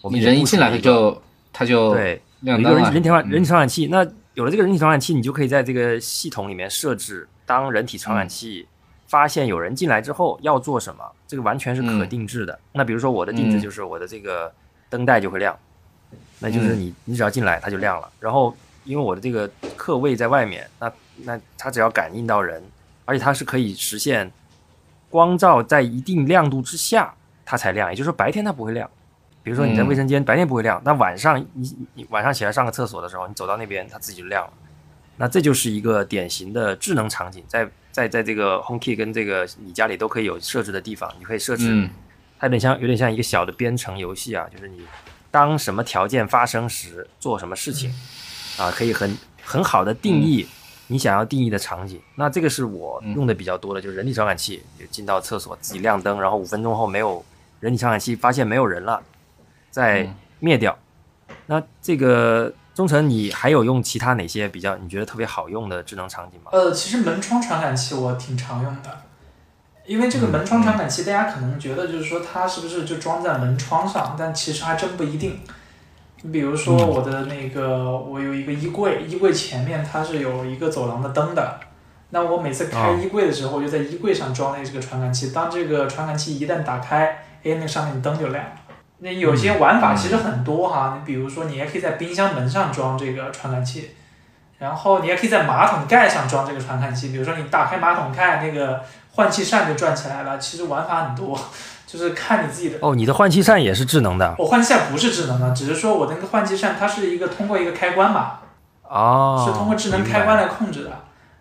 [0.00, 1.22] 我们人一进来，它就
[1.52, 3.86] 它就对有一个人人体传人体传感器。
[3.88, 8.66] 那有了这个人体传感器，你就可以在这个系统里面设置，当人体传感器
[9.06, 12.58] 发现有人进来之后要做什么，这个完全是可定制的。
[12.72, 14.50] 那比如说我的定制就是我的这个
[14.88, 15.56] 灯带就会亮，
[16.40, 18.10] 那就是你你只要进来它就亮了。
[18.18, 22.62] 然后因为我的这个客位在外面，那那它只要感应到人，
[23.04, 24.32] 而且它是可以实现
[25.10, 27.14] 光照在一定亮度之下
[27.44, 28.88] 它才亮，也就是说白天它不会亮。
[29.42, 34.52] 比如说你在卫生间白天不会亮，那晚上你你晚上起来上个厕所的时候，你走到那边它自己就亮了。
[35.16, 37.68] 那这就是一个典型的智能场景，在
[37.98, 41.88] 在在这个 HomeKey 跟这个你家里都可以有设置的地方，你可以设置，
[42.38, 44.82] 它有点像有点像一个小的编程游戏啊，就是你
[45.32, 47.92] 当什么条件发生时做什么事情
[48.56, 50.46] 啊，可以很很好的定义
[50.86, 52.00] 你想要定义的场景。
[52.14, 57.24] 那这个是我用的比较多的，就是人体传感器，进到厕所自己亮灯，然后五分钟后没有
[57.58, 59.02] 人体传感器发现没有人了。
[59.70, 60.08] 再
[60.40, 60.76] 灭掉。
[61.46, 66.52] 那这个中诚，你还有用其他哪些比较你觉得特别好用的智能场景吗？
[66.52, 69.00] 呃，其实门窗传感器我挺常用的，
[69.84, 75.40] 因为这个门窗传感器，大家可能觉得就是说它是不是就装在门窗上，但其实还真不一定。
[76.22, 81.58] 你比如说我的那个，我有一个衣柜，衣柜前面它是有一个走廊的灯的，
[82.10, 88.52] 那我每次开衣柜的时候，我就在衣柜上装了这个传感器，当这个传感器一旦打开，哎，那上面的灯就亮了。
[89.00, 93.90] 那有些玩法其实很多哈，你比如说，你也可以在冰箱门上装这个传感器，
[94.58, 97.10] 然后你也可以在马桶盖上装这个传感器。
[97.10, 98.82] 比如说，你打开马桶盖，那个
[99.12, 100.36] 换气扇就转起来了。
[100.38, 101.38] 其实玩法很多，
[101.86, 102.78] 就是看你自己的。
[102.80, 104.34] 哦，你的换气扇也是智能的？
[104.36, 108.40] 我换气扇不是智能的，只是说我的那个换气扇它是一个通过一个开关嘛。
[108.82, 109.44] 哦。
[109.46, 110.90] 是通过智能开关来控制的。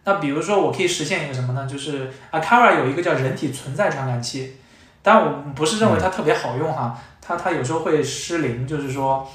[0.03, 1.65] 那比如说，我可以实现一个什么呢？
[1.65, 4.57] 就是 Akara 有一个叫人体存在传感器，
[5.01, 6.95] 但我不是认为它特别好用哈。
[7.27, 9.29] 它它有时候会失灵，就是说，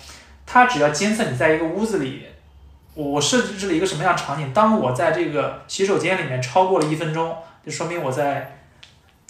[0.47, 2.25] 它只要监测你在一个屋子里，
[2.95, 7.37] 我设置了一个什么样场景，当我在这个洗手间里面超过了一分钟，
[7.67, 8.61] 就说明我在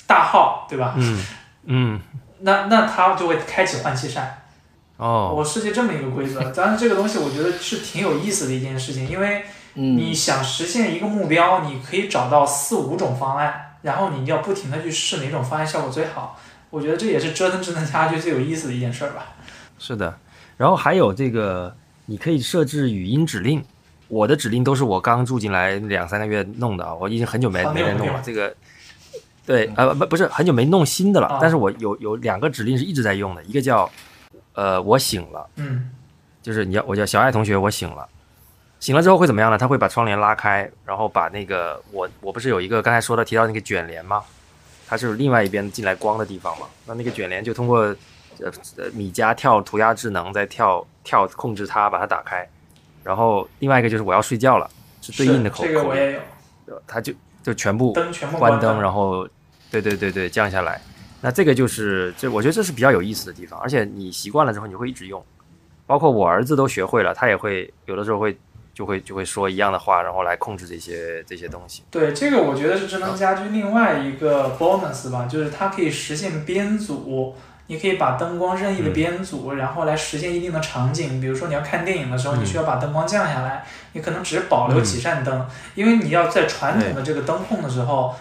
[0.06, 0.94] 大号，对吧？
[0.96, 1.26] 嗯
[1.64, 2.00] 嗯。
[2.44, 4.42] 那那它就会开启换气扇。
[4.96, 5.34] 哦。
[5.36, 9.44] 我设计这么一个规则，当然这个东西我觉得是挺有意思的一件事情，因为
[9.74, 16.38] 你想实现一个目标，你可以找到四五种方案，然后你要不停的去试哪种方案效果最好。
[16.72, 19.34] 我觉得这也是折腾智能家居最有意思的一件事儿吧。
[19.78, 20.18] 是的，
[20.56, 23.62] 然后还有这个，你可以设置语音指令。
[24.08, 28.20] 我的指令都是我刚住进来两三个月弄的啊，我已经很久没没人弄了。
[28.22, 28.54] 这个，
[29.46, 33.90] 对，呃不不是很久没弄新的了，但是我有有两个指令是一直在用的，一个叫，
[34.54, 35.90] 呃我醒了，嗯，
[36.42, 38.06] 就是你要我叫小爱同学，我醒了，
[38.80, 39.56] 醒了之后会怎么样呢？
[39.56, 44.22] 他会把窗帘拉开，然后把那个我我不是有一个刚才说的提到那个卷帘吗？
[44.92, 46.66] 它是另外一边进来光的地方嘛？
[46.84, 52.46] 那那个卷帘就通过呃呃米家跳涂鸦智能在跳跳控制它把它打开。
[53.02, 54.68] 然后另外一个就是我要睡觉了，
[55.00, 56.20] 是对应的口口，这个我也
[56.66, 57.10] 有，它就
[57.42, 59.26] 就全部灯全部关灯，然后
[59.70, 60.78] 对对对对降下来。
[61.22, 65.24] 那这个就是这，我觉得这是比较有意思的地方，而且你习惯了之后你会一直用，
[65.86, 68.36] 包括我儿子都学会了，他也会有的时候会
[68.74, 71.82] 就会就会说一样的话，然后来控制这些这些东西。
[71.90, 77.34] 对，这个我觉得是智能家居另外一个 bonus 吧，就是它可以实现编组。
[77.68, 81.20] 你可以把灯光任意的编组，然后来实现一定的场景。
[81.20, 88.14] 比如说你要看电影的时候，你需要把灯光降下来，你可能只保留几扇灯，因为你要在传统的这个灯控的时候，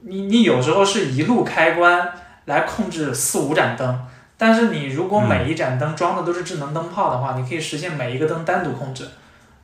[0.00, 2.08] 你你有时候是一路开关
[2.46, 9.06] 来控制四五盏灯，但是你如果每一盏灯装的都是智能灯泡的话，你可以实现每一个灯单独控制。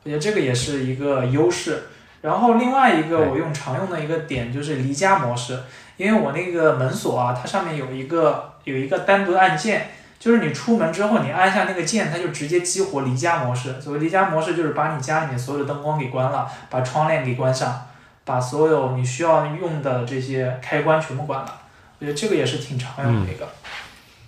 [0.03, 1.83] 我觉得这个也是一个优势。
[2.21, 5.59] 然后另外一个我用常用的一个点就是离家模式，
[5.97, 8.51] 因为我那个门锁啊，它上面有一个。
[8.63, 13.75] 有一个单独的按键，就是你出门之后，你按下那个键，它就直接激活离家模式。
[13.81, 17.87] 所谓离家模式，就是把你家里面所有的灯光给关了，把窗帘给关上，
[18.23, 21.59] 把所有你需要用的这些开关全部关了。
[21.99, 23.49] 我觉得这个也是挺常用的一个。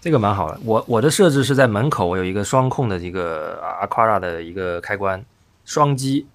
[0.01, 0.19] 这个
[5.65, 6.25] 双击，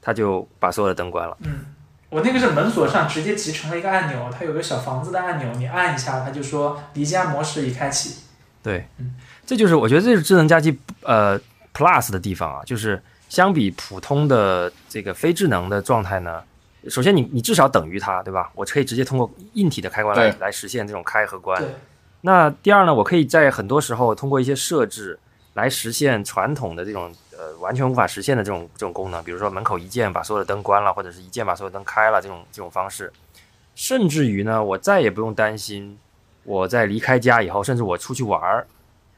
[0.00, 1.36] 它就把所有的灯关了。
[1.42, 1.66] 嗯。
[2.08, 8.22] 我那个是门锁上直接集成了一个按钮，它有个小房子的按钮，你按一下，它就说离家模式已开启。
[8.62, 11.38] 对，嗯，这就是我觉得这是智能家居呃
[11.74, 16.40] Plus 的地方啊，就是相比普通的这个非智能的状态呢，
[16.88, 18.50] 首先你你至少等于它，对吧？
[18.54, 21.62] 我可以直接通过硬体的开关来来实现这种开和关。
[22.20, 25.18] 那第二呢，我可以在很多时候通过一些设置
[25.56, 27.12] 来实现传统的这种。
[27.38, 33.12] 呃，完全无法实现的这种这种功能，比如说门口一键把所有的灯关了，或者是一键把所有灯开了这种这种方式，
[33.74, 35.98] 甚至于呢，我再也不用担心
[36.44, 38.66] 我在离开家以后，甚至我出去玩儿，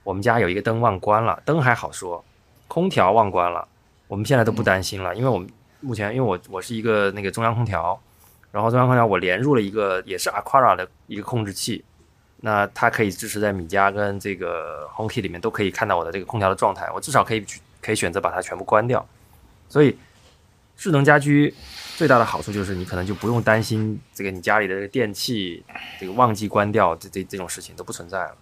[0.03, 2.25] 我们家有一个灯忘关了，灯还好说，
[2.67, 3.69] 空调忘关了，
[4.09, 7.97] 我们现在都不担心了，因为我们目前因为我我是一个那个中央空调，
[8.51, 11.85] 然后中央空调我连入了一个也是 Aquara 的一个控制器，
[12.41, 17.61] 那它可以支持在米家跟这个 HomeKit 里面都可以看到我的这个空调的状态，我至少可以去。
[17.81, 19.07] 可以选择把它全部关掉，
[19.69, 19.97] 所以
[20.77, 21.55] 智能家居
[21.97, 25.63] 最大的好处就是你可能就不用担心这个你家里的电器
[25.99, 28.35] 这个忘记关掉这这这种事情都不存在了。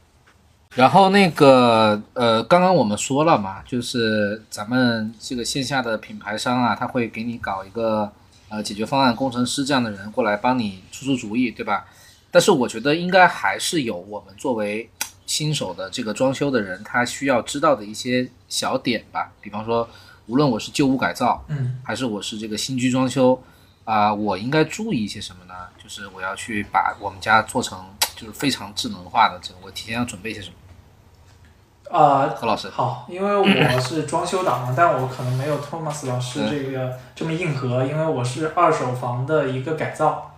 [0.74, 8.10] 然后那个呃，刚刚我们说了嘛，就是咱们这个线下的品牌商啊，他会给你搞一个
[8.48, 11.84] 呃解决方案工程师这样的人过来帮你出出主意，对吧？
[12.30, 14.88] 但是我觉得应该还是有我们作为。
[15.26, 19.88] 新手的这个装修的人，他需要知道的一些小点吧，比方说，
[20.26, 23.42] 无论我是旧屋改造，嗯，还是我是这个新居装修，
[23.82, 25.52] 啊，我应该注意一些什么呢？
[25.82, 31.98] 就是我要去把我们家做成 就是非常智能化的，这个我提前要准备些什么？
[31.98, 40.35] 啊，何老师，好，因为我是装修党嘛， 但我可能没有托马斯老师这个这么硬核，因为我是二手房的一个改造。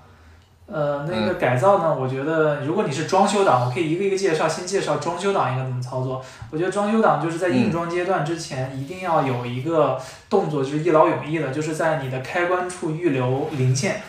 [0.71, 1.97] 呃，那个改造呢？
[1.99, 4.47] 我觉得，如果你是装修党，我可以一个一个介绍。
[4.47, 6.23] 先介绍装修党应该怎么操作。
[6.51, 9.99] 我觉得装修党就是在硬装阶段之前，一定要有一个
[10.29, 14.03] 动作，就是一劳永逸的，就是在你的开关处预留零线。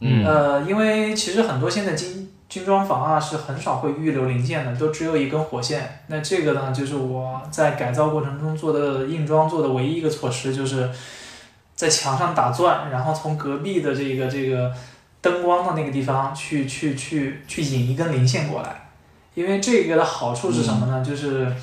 [0.00, 0.24] 嗯。
[0.24, 6.00] 呃，因为其实很多现在精精装房啊，是很少会预留零线的，都只有一根火线。
[6.06, 10.88] 那这个呢，就是我在改造过程中做的硬装做的唯一一个措施，就是。
[11.76, 14.72] 在墙上打钻，然后从隔壁的这个这个
[15.20, 18.88] 灯光的那个地方去去去去引一根零线过来，
[19.34, 21.04] 因为这个的好处是什么呢？
[21.04, 21.54] 就是，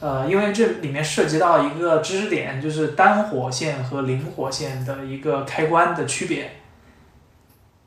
[0.00, 6.50] 呃，因为这里面涉及到一个知识点，就是单火线和零火线的一个开关的区别。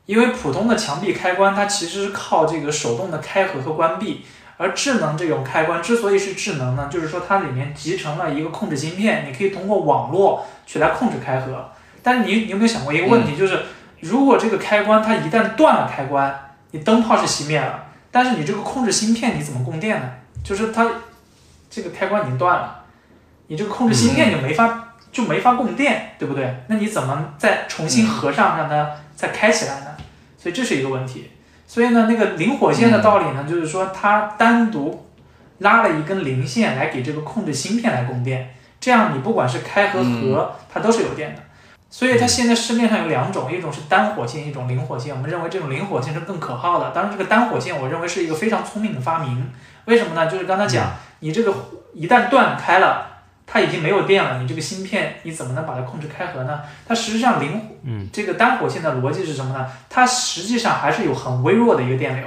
[0.06, 4.24] 因为普通的墙壁开关，它其实是靠这个手动的开合和关闭。
[4.58, 11.70] 而智能这种开关之所以是智能呢，就是说它里面集成了一个控制芯片，你可以通过网络去来控制开合。
[12.02, 13.62] 但是你你有没有想过一个问题，就是
[14.00, 20.10] 如果这个开关它一旦断了开关，你灯泡是熄灭了，但是你这个控制芯片你怎么供电呢？
[20.44, 20.88] 就是它
[21.68, 22.84] 这个开关已经断了，
[23.48, 26.62] 你这个控制芯片就没法就没法供电，对不对？
[26.68, 29.86] 那你怎么再重新合上，让它再开起来呢？
[30.38, 31.30] 所以这是一个问题。
[31.66, 35.06] 所以呢，那个零火线的道理呢，就是说它单独
[35.58, 41.42] 拉了一根零线来给这个控制芯片来供电，这样你不管是开和合，它都是有电的。
[41.90, 45.14] 所以它现在市面上有两种，一种是单火线，一种零火线。
[45.14, 46.90] 我们认为这种零火线是更可靠的。
[46.90, 49.50] 当然，这个单火线我认为是一个非常聪明的发明。
[49.86, 50.30] 为什么呢？
[50.30, 51.52] 就是刚才讲，你这个
[51.94, 53.15] 一旦断开了。
[53.46, 56.60] 它已经没有电了，你这个芯片你怎么能把它控制开合呢？
[56.86, 59.70] 它实际上零嗯这个单火线的逻辑是什么呢？
[59.88, 62.26] 它实际上还是有很微弱的一个电流，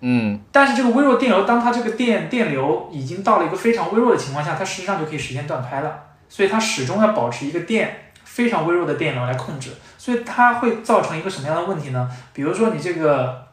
[0.00, 12.10] 嗯，但是这个微弱电流，当它这个电电流已经到了一个非常微弱的情况下，它实际上就可以实现断开了，所以它始终要保持一个电非常微弱的电流来控制，所以它会造成一个什么样的问题呢？
[12.34, 13.46] 比如说你这个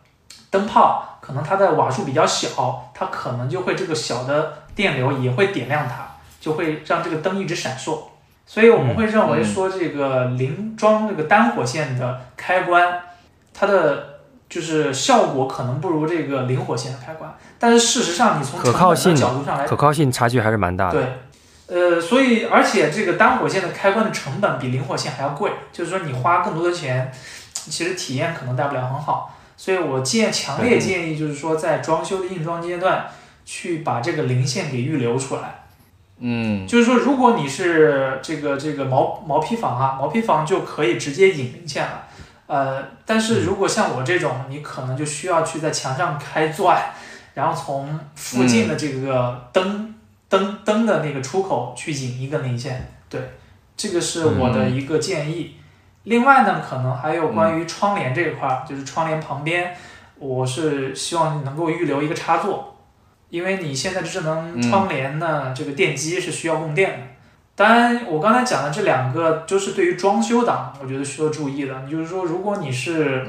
[0.50, 6.06] 灯泡可能它的瓦数比较小，它可能就会这个小的电流也会点亮它。
[6.40, 8.00] 就会让这个灯一直闪烁，
[8.46, 13.02] 所以我们会认为说这个零装这个单火线的开关，
[13.54, 17.36] 它的就是效果可能不如这个零火线的开关。
[17.60, 21.02] 但是事实上，你从可靠性角度上来，可靠性差距还是蛮大的。
[21.68, 27.12] 对，呃，所以而且这个单火线的开关的成本比零火线还要贵，就是说你花更多的钱，
[27.54, 29.34] 其实体验可能带不了很好。
[29.58, 33.08] 所以我建强烈建议，就是说在装修的硬装阶段，
[33.44, 35.64] 去把这个零线给预留出来。
[36.20, 42.08] 嗯，就是说，如果你是这个这个毛毛坯房啊，毛坯房就可以直接引零线了，
[42.48, 46.92] 呃，但是如果像我这种，你可能就需要去在墙上开钻，
[47.36, 49.94] 然后从附近的这个灯
[50.28, 53.22] 灯灯的那个出口去引一根零线，对，
[53.76, 55.58] 这个是我的一个建议。
[56.06, 59.76] 另外呢，可能还有关于窗帘这一块儿，就是窗帘旁边，
[60.18, 62.77] 我是希望能够预留一个插座。
[63.30, 66.98] 因为你现在的智能窗帘呢，这个电机是需要供电的。
[67.56, 71.74] 当然，我刚才讲的这两个就是对于装修党，我觉得需要注意的。
[71.90, 73.26] 就是说，如果你是，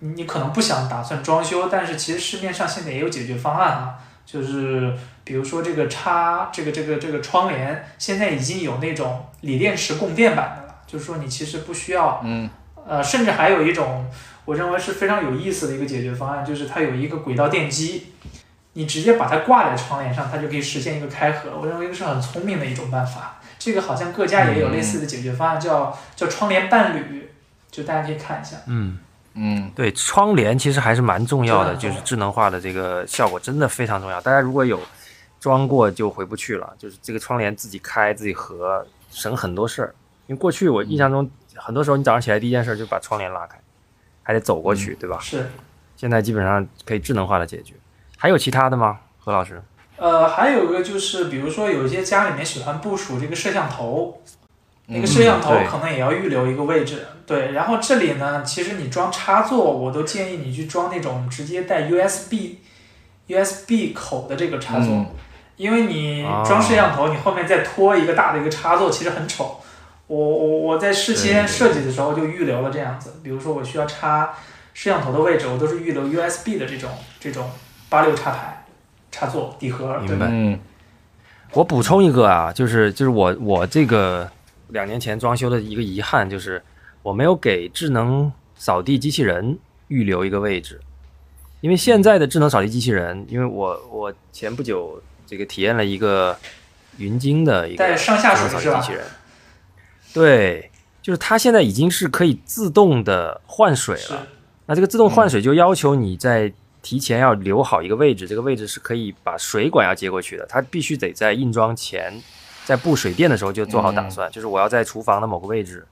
[0.00, 3.94] 你可能不想打算装修，但是其实市面上现在也有解决方案啊。
[4.26, 10.74] 就是比如说这个插这个这个这个窗帘，现在已经有那种锂电池供电版的了。
[10.86, 12.24] 就是说，你其实不需要，
[12.86, 14.04] 呃，甚至还有一种
[14.44, 18.14] 我认为是非常有意思的一个解决方案，就是它有一个轨道电机。
[18.74, 21.50] 你直接把它挂在窗帘上，它就可以实现一个开合。
[21.58, 23.40] 我认为这是很聪明的一种办法。
[23.58, 27.30] 这个好像各家也有类似的解决方案，叫叫窗帘伴侣，
[27.70, 28.56] 就大家可以看一下。
[28.66, 28.98] 嗯
[29.34, 34.20] 嗯，对，窗帘其实还是蛮重要的，就是智能化的这个效果真的非常重要。
[34.20, 34.80] 大家如果有
[35.38, 39.94] 装过就回不去了，就是这个窗帘自己开自己合，省很多事儿。
[40.26, 43.58] 因为过去我印象中，很多时候你早上起来第一件事就把窗帘拉开，
[44.22, 45.18] 还得走过去，对吧？
[45.20, 45.50] 是。
[45.96, 47.74] 现在基本上可以智能化的解决。
[48.22, 49.62] 还有其他的吗，何老师？
[49.96, 54.20] 呃，还有一个就是，比如说有一些家里面喜欢部署这个摄像头，
[54.88, 57.06] 那个摄像头可能也要预留一个位置。
[57.24, 62.58] 对，然后这里呢，其实你装插座，我都建议你去装那种直接带 USB
[63.26, 65.06] USB 口的这个插座，
[65.56, 69.58] 因为你装摄像头，你后面再拖一个大的一个插座，其实很丑。
[70.08, 74.34] 我我我在事先设计的时候就预留了这样子，比如说我需要插
[74.74, 77.48] 摄像头的位置，我都是预留 USB 的这种这种。
[77.90, 78.64] 八六插排、
[79.10, 80.26] 插座、底盒，对吧。
[80.30, 80.58] 嗯，
[81.52, 84.30] 我补充一个啊，就是就是我我这个
[84.68, 86.62] 两年前装修的一个遗憾，就是
[87.02, 90.80] 我没有给智能扫地机器人预留一个位置，
[91.60, 96.38] 因为现在的智能扫地机器人，因为我我前不久这个体验了一个
[96.98, 99.04] 云鲸的一个上下水扫地机器人，
[100.14, 100.70] 对，
[101.02, 104.26] 就是它现在已经是可以自动的换水了，
[104.66, 106.52] 那这个自动换水就要求你在
[106.82, 110.46] 提前要留好一个位置，这个位置是可以把水管要接过去的。
[110.46, 112.12] 它必须得在硬装前，
[112.64, 115.86] 在布水电的时候就做好打算，就是我要在厨房的某个位置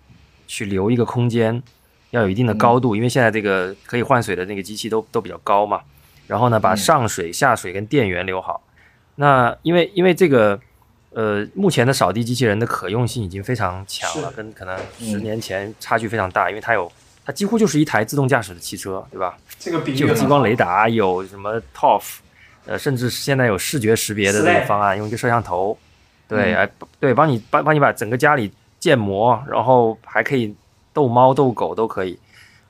[0.47, 1.63] 去留一个空间，
[2.11, 5.83] 要有一定的高度，因为现在这个可以换水的那个机器都都比较高嘛。
[6.27, 8.63] 然后呢，把上水、下水跟电源留好。
[9.17, 10.59] 那因为因为这个
[11.11, 16.91] 呃，目前的扫地机器人的可用性已经非常强了，跟可能十年前差距非常大，因为它有。
[17.29, 19.37] 它几乎就是一台自动驾驶的汽车，对吧？
[19.59, 22.03] 这个比有激光雷达，有什么 TOF，
[22.65, 25.77] 呃，甚至现在有视觉识别的这个方案，用一个摄像头，
[26.27, 26.67] 对，哎，
[26.99, 28.51] 对，帮你帮帮你把整个家里
[28.81, 30.57] 建模，然后还可以
[30.95, 32.19] 逗猫逗狗都可以。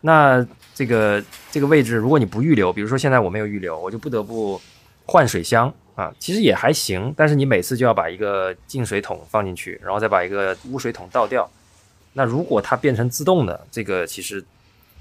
[0.01, 0.45] 那
[0.75, 4.61] 这个这个位置，如果你不预留，比如说现在我没有预留，我就不得不
[5.07, 11.49] 换水箱啊，其实也还行，但是你每次就要把一个净水桶放进去，然后再把一个污水桶倒掉。
[12.15, 14.45] 那如果它变成自动的，这个其实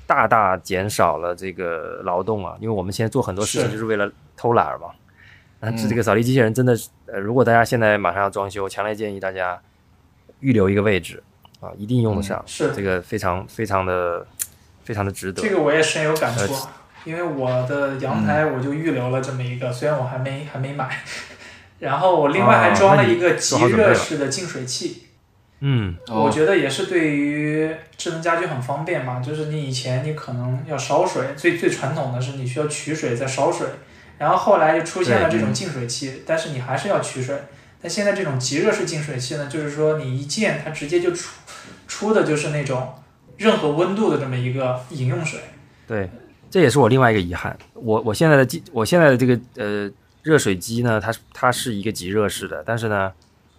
[0.05, 4.89] 大大减少了这个劳动啊，因为我们现在做很多事情就是为了偷懒嘛。
[5.60, 6.78] 那这个扫地机器人真的，
[7.08, 9.60] 呃，如果大家现在马上要装修，强烈建议大家
[10.39, 11.24] 预留一个位置
[11.60, 12.43] 啊，一定用得上。
[12.45, 14.28] 是这个非常非常的
[14.84, 15.41] 非常的值得。
[15.41, 16.68] 这个我也深有感触，
[17.05, 21.03] 因为我的阳台我就预留了这么一个，虽然我还没还没买。
[21.80, 25.07] 然后我另外还装了一个极热式的净水器。
[25.60, 29.20] 嗯，我觉得也是对于智能家居很方便嘛。
[29.20, 33.66] 就是你以前你可能要烧水，最最传统的是你需要取水再烧水，
[34.20, 37.36] 然后后来就出现了这种净水器，但是你还是要取水。
[37.82, 41.34] 但现在这种即热式净水器呢，就是说你一键它直接就出
[41.88, 42.93] 出的就是那种
[43.38, 45.39] 任何温度的这么一个饮用水。
[45.88, 46.08] 对，
[46.51, 47.58] 这也是我另外一个遗憾。
[47.74, 49.89] 我我现在的机，我现在的这个呃
[50.22, 53.12] 热水机呢，它它是一个即热式的，但是呢。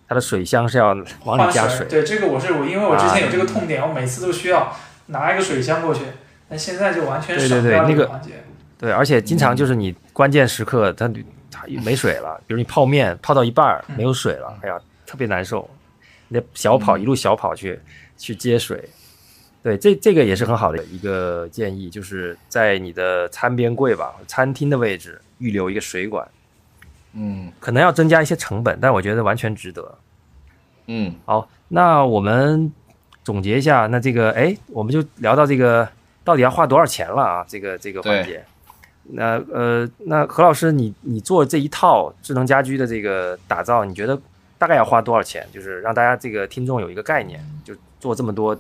[0.08, 4.74] 它的水箱是要往里加水，对这个我是我，因为我之前有这个痛点，我每次都需要
[5.06, 6.00] 拿一个水箱过去，
[6.48, 8.42] 那现在就完全省掉这个环节。
[8.78, 11.06] 对，而且经常就是你关键时刻它
[11.50, 15.68] 它没水了，比如你泡面泡到一半没有水了，哎呀，特别难受，
[16.28, 17.78] 你得小跑一路小跑去
[18.16, 18.88] 去接水。
[19.62, 26.26] 对，这这个也是很好的一个建议，就是在你的餐边柜吧，餐厅的位置预留一个水管。
[27.20, 29.98] 嗯，可能要增加一些成本，但我觉得完全值得。
[30.86, 32.72] 嗯，好，那我们
[33.24, 35.86] 总结一下，那这个，哎，我们就聊到这个
[36.22, 37.44] 到底要花多少钱了啊？
[37.48, 38.44] 这个这个环节。
[39.10, 44.16] 那呃，那何老师，你你做这一套智能家居的这个打造，你觉得
[44.56, 45.44] 大概要花多少钱？
[45.52, 48.56] 就是让大家这个听众有一个概念，就做这么多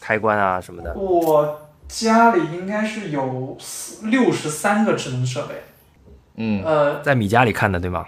[0.00, 0.92] 开关啊什么的。
[0.94, 3.56] 我家里应该是有
[4.02, 5.54] 六十三个智能设备。
[6.36, 8.04] 嗯，呃，在米家里看的对吗？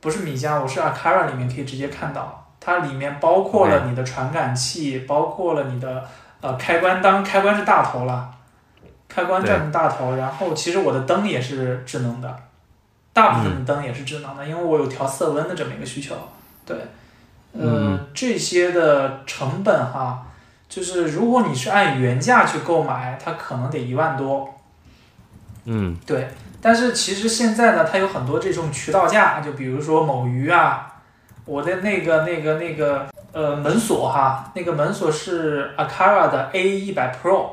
[0.00, 6.04] 不是米家，我是 Akara 里面可以直接看到，它里面包括了你的传感器，包括了你的
[6.40, 8.30] 呃开关，当开关是大头了，
[9.08, 12.38] 开关占大头，然后其实我的灯也是智能的，
[13.12, 16.14] 大部分的灯也是智能的，因为我有调色温的这么一个需求，
[16.66, 16.76] 对，
[17.52, 20.26] 呃，这些的成本哈，
[20.68, 24.54] 就是如果你是按原价去购买，它可能得一万多，
[25.64, 26.28] 嗯，对。
[26.64, 30.94] 但是其实现在呢，它有很多这种渠道价，就比如说某鱼啊，
[31.44, 37.48] 我的那个那个那个呃门锁哈，那个门锁是 Akara 的 A 一百 Pro，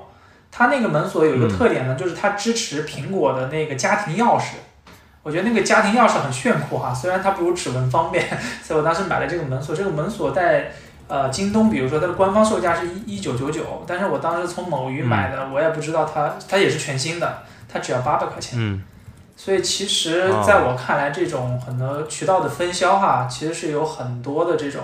[0.50, 4.54] 它那个门锁有一个特点呢，就是它支持苹果的那个家庭钥匙，
[5.24, 8.26] 我觉得那个家庭钥匙很炫酷哈，虽然它不如指纹方便，
[8.64, 9.76] 所以我当时买了这个门锁。
[9.76, 10.72] 这个门锁在
[11.10, 18.58] 呃京东，比如说它的官方售价是一一九九九，但是我当时从某鱼买的，我也不知道它它也是全新的，它只要八百块钱。
[18.58, 18.82] 嗯。
[19.44, 24.84] 所以其实，在我看来，这种很多渠道的分销哈，其实是有很多的这种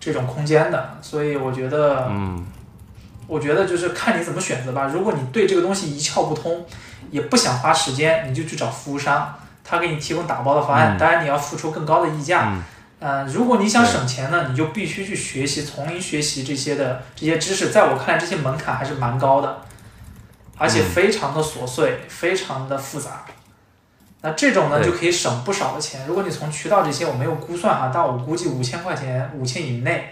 [0.00, 0.98] 这种空间的。
[1.00, 2.44] 所以我觉得，嗯，
[3.28, 4.90] 我觉得就是看你怎么选择吧。
[4.92, 6.66] 如果你对这个东西一窍不通，
[7.12, 9.32] 也不想花时间，你就去找服务商，
[9.62, 10.98] 他给你提供打包的方案。
[10.98, 12.52] 当然，你要付出更高的溢价。
[12.98, 17.70] 嗯，如果你想省钱呢，你就必须去学习，从零学习这些的这些知识。
[17.70, 19.58] 在我看来，这些门槛还是蛮高的，
[20.58, 23.24] 而且非常的琐碎，非常的复杂。
[24.22, 26.06] 那这种呢就可以省不少的钱。
[26.06, 30.10] 如果你从渠道这些我没有估算哈，但我估计五千块钱，五千以内，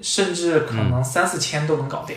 [0.00, 2.16] 甚至可能三四千都能搞定。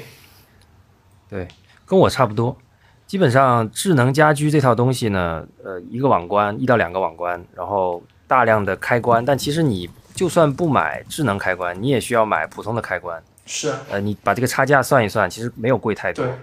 [1.29, 1.47] 对，
[1.85, 2.57] 跟我差不多。
[3.05, 9.23] 基本上智能家居这套东西呢，呃，一个网关，一到两个网关，然后大量的开关。
[9.23, 13.21] 但其实你就算不买智能开关，你也需要买普通的开关。
[13.45, 13.71] 是。
[13.91, 16.25] 呃，你把这个差价算一算，其实没有贵太多。
[16.25, 16.33] 对。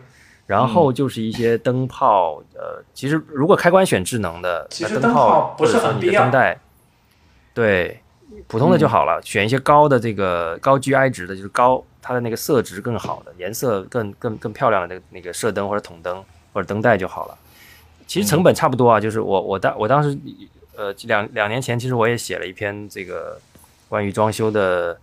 [0.50, 6.22] 然后就是一些灯泡，呃，其实如果开关选智能的，其实灯泡不是很必要。
[6.22, 6.58] 灯带，
[7.54, 8.00] 对，
[8.48, 9.22] 普通的就好了。
[9.22, 16.20] 选一些高的这个高 GI 值的，就是高它的那个色值更好的，颜色更更更漂亮的那个那个射灯或者筒灯
[16.52, 17.38] 或者灯带就好了。
[18.08, 20.18] 其实成本差不多啊，就是我我当我当时
[20.74, 23.40] 呃两两年前，其实我也写了一篇这个
[23.88, 24.98] 关于装修的，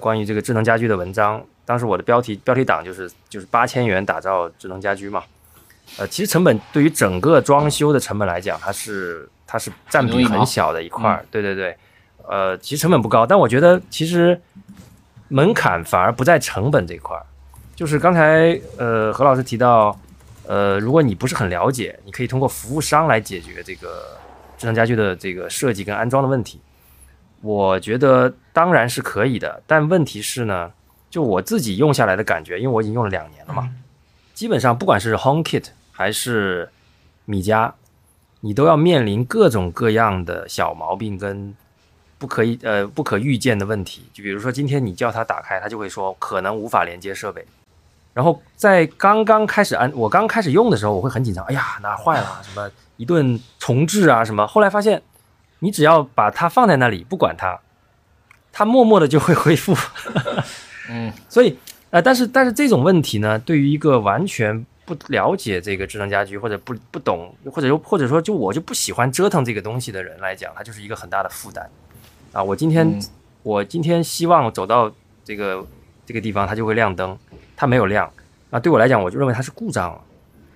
[0.00, 1.40] 关于这个智能家居的文章。
[1.64, 5.22] 当时我的标题标题党就是就是八千元打造智能家居嘛，
[5.96, 11.76] 呃，其实成本对于整个装修的成本来讲，它是它是占比很小的一块儿，对对对，
[12.28, 14.38] 呃，其实成本不高，但我觉得其实
[15.28, 17.24] 门槛反而不在成本这块儿，
[17.76, 19.96] 就是刚才呃何老师提到，
[20.46, 24.18] 呃，如果你不是很了解，你可以通过服务商来解决这个
[24.58, 26.60] 智能家居的这个设计跟安装的问题，
[27.40, 30.72] 我觉得当然是可以的，但问题是呢。
[31.12, 33.68] 就我自己用下来的感觉，因为我已经用了两年了嘛，
[34.32, 36.70] 基本上不管是 HomeKit 还是
[37.26, 37.74] 米家，
[38.40, 41.54] 你都要面临各种各样的小毛病跟
[42.16, 44.04] 不可以呃不可预见的问题。
[44.14, 47.44] 就比如说今天你叫它打开，它就会说可能无法连接设备。
[48.14, 54.46] 然后在刚刚开始安我刚开始用的时候，我会很紧张，哎呀哪坏了什么一顿重置啊什么。
[54.46, 55.02] 后来发现，
[55.58, 57.60] 你只要把它放在那里不管它。
[58.54, 59.74] 它默默的就会恢复。
[60.90, 61.56] 嗯，所以
[61.90, 71.68] 呃，但是但是这种问题呢，对于一个完全不了解这个智能家居或者不不懂或者说或者说就我就不喜欢折腾这个东西的人来讲，它就是一个很大的负担
[72.32, 72.42] 啊！
[72.42, 72.98] 我今天
[73.42, 74.90] 我今天希望走到
[75.24, 75.64] 这个
[76.04, 77.16] 这个地方，它就会亮灯，
[77.56, 78.10] 它没有亮，
[78.50, 80.00] 啊对我来讲，我就认为它是故障了。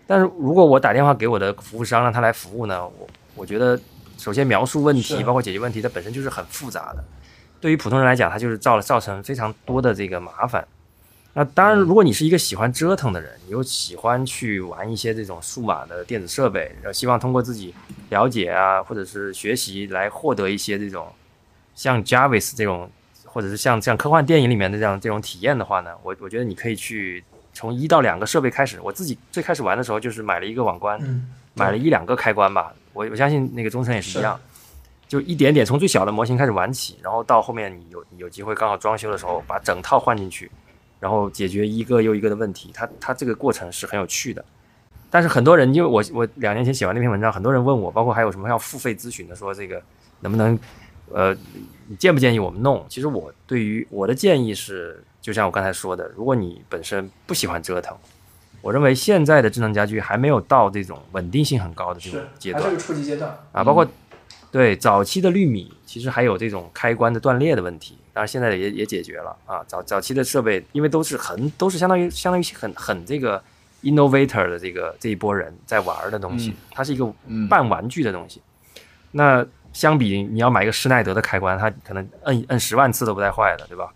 [0.06, 3.78] 但是如果我打电话给我的服务商让他来服务呢，我我觉得
[4.18, 7.04] 首先描述问题，包括解决问题，它本身就是很复杂的。
[7.60, 10.66] 对于普通人来讲，它就是造了造成非常多的这个麻烦。
[11.34, 17.74] 那当然，如果你是一个喜欢折腾的人，你又喜欢去玩一些这种数码的电子设备，然后希望通过自己
[18.10, 21.08] 了解啊，或者是学习来获得一些这种
[21.74, 22.90] 像 Jarvis 这种，
[23.24, 27.22] 或者是像像科幻电影里面的这样这种体验的话呢，我我觉得你可以去。
[27.58, 31.00] 从一到两个设备开始，我自己最开始玩的时候就是买了一个网关，
[31.54, 32.70] 买了一两个开关吧。
[32.92, 34.38] 我我相信那个中诚也是一样，
[35.08, 40.50] 就一点点从最小的模型开始玩起，然后到后面你有有机会刚好装修的时候把整套换进去，
[41.00, 42.70] 然后解决一个又一个的问题。
[42.74, 44.44] 它它这个过程是很有趣的。
[45.10, 49.82] 但是很多人因为我我两年前写完那篇文章，很多人问我，包括还有什么要付费咨询的，说这个
[50.20, 50.58] 能不能
[51.10, 51.34] 呃，
[51.86, 52.84] 你建不建议我们弄？
[52.88, 55.02] 其实我对于我的建议是。
[55.22, 57.96] 就像我刚才说的，如果你本身不喜欢折腾，
[58.62, 63.64] 我认为现在的智能家居还没有到这种稳定性很高的这种阶段，还是个初级阶段啊。
[63.64, 63.84] 包括
[64.56, 69.62] 对早期的绿米，其实还有这种开关的断裂的问题，当然现在也也解决了啊。
[69.68, 73.42] 早早期的设备，因为都是很都是相当于相当于很很这个
[73.82, 77.12] innovator 的这个这一波人在玩的东西，它是一个
[77.50, 78.40] 半玩具的东西。
[79.12, 83.92] 那相比你要买一个施耐德的开关，它可能摁摁十万次都不带坏的，对吧？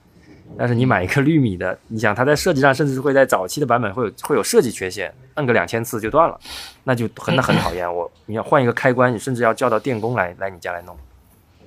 [0.58, 6.38] 但是你买一个绿米的，你想它在设计上，甚至会在早期的版本会有会有设计缺陷，摁个两千次就断了，
[6.84, 7.92] 那就很那很讨厌。
[7.92, 10.96] 我你要换一个开关，你甚至要叫到电工来来你家来弄，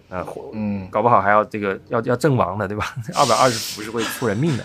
[0.10, 2.94] 呃，嗯，搞不好还要这个要要阵亡的，对吧？
[3.16, 4.64] 二百二十伏是会出人命的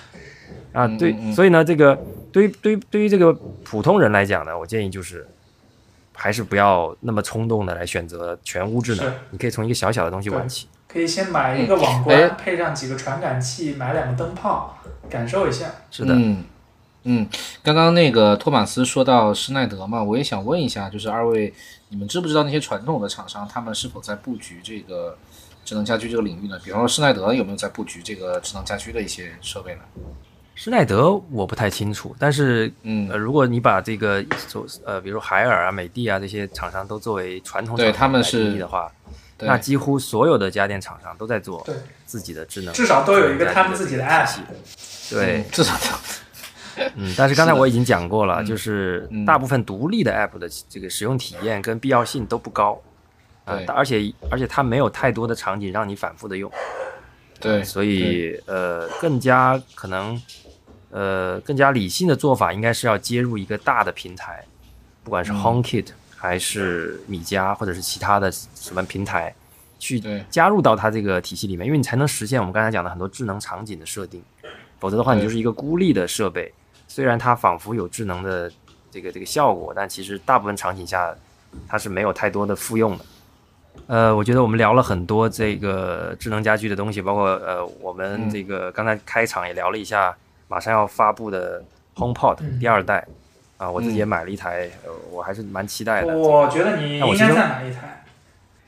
[0.73, 0.87] 啊。
[0.99, 1.99] 对，所以呢，这个
[2.31, 3.33] 对于对于对于这个
[3.65, 5.27] 普通人来讲呢，我建议就是
[6.13, 10.67] 还是不要那么冲动的来选择全屋智能，你可以从一个小小的东西玩起。
[10.99, 14.77] 可以先买一个网关，配上几个传感器，买两个灯泡，
[15.09, 15.67] 感受一下。
[15.93, 16.45] 是的，嗯
[17.05, 17.29] 嗯。
[17.63, 21.55] 刚刚那个托马斯说到施耐德嘛，我也想问一下，就是二位，
[21.91, 25.17] 你们知不知道那些传统的厂商，他们是否在布局这个
[25.65, 26.59] 智能家居这个领域呢？
[26.65, 29.83] 比方说施耐德有没有在布局这个智能家居的一些设备呢？
[30.57, 38.91] 施耐德我不太清楚，但是嗯，如果你把这个做呃，比如海尔啊、美的啊这些厂商都作为传统对他们是的话。
[39.41, 41.65] 那几乎所有的家电厂商都在做
[42.05, 44.41] 自己的智能，至少都有一个他们自己的 app。
[45.11, 45.75] 对，至少
[46.97, 52.81] 嗯，但是刚才我已经讲过了，就是大部分独立的 app 的这个使用体验跟必要性都不高，
[53.47, 56.51] 对，而且而且它没有太多的场景让你反复的用，
[57.41, 60.21] 对，所以呃，更加可能
[60.91, 64.45] 呃更加理性的做法应该是要接入一个大的平台，
[65.05, 65.87] 不管是 HomeKit。
[66.19, 69.33] 还是米家或者是其他的什么平台，
[69.79, 74.21] 去加入到它这个体系里面，因为你才能实现我们刚才讲的很多智能场景的设定，
[74.81, 76.53] 否则的话你就是一个孤立的设备，
[76.89, 78.51] 虽然它仿佛有智能的
[78.91, 81.15] 这个这个效果，但其实大部分场景下
[81.69, 83.05] 它是没有太多的复用的。
[83.87, 90.17] 呃，我觉得我们聊了很多这个智能家居的东西，包括呃我们这个刚才开场也聊了一下
[90.49, 91.63] 马上要发布的
[91.95, 93.07] HomePod 第二代。
[93.59, 96.17] 啊，我自己也买了一台，呃，我还是蛮期待的。
[96.17, 98.05] 我觉得你应该再买一台。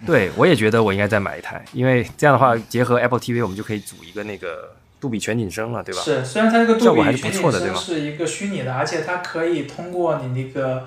[0.05, 6.01] 对，我也觉得我应该再买一台，因为这样的话，结合 Apple TV，我们就可以组一个那个杜比全景声了，对吧？
[6.03, 10.85] 是，虽然它这个杜比全景声是一个虚拟的，而且它可以通过你那个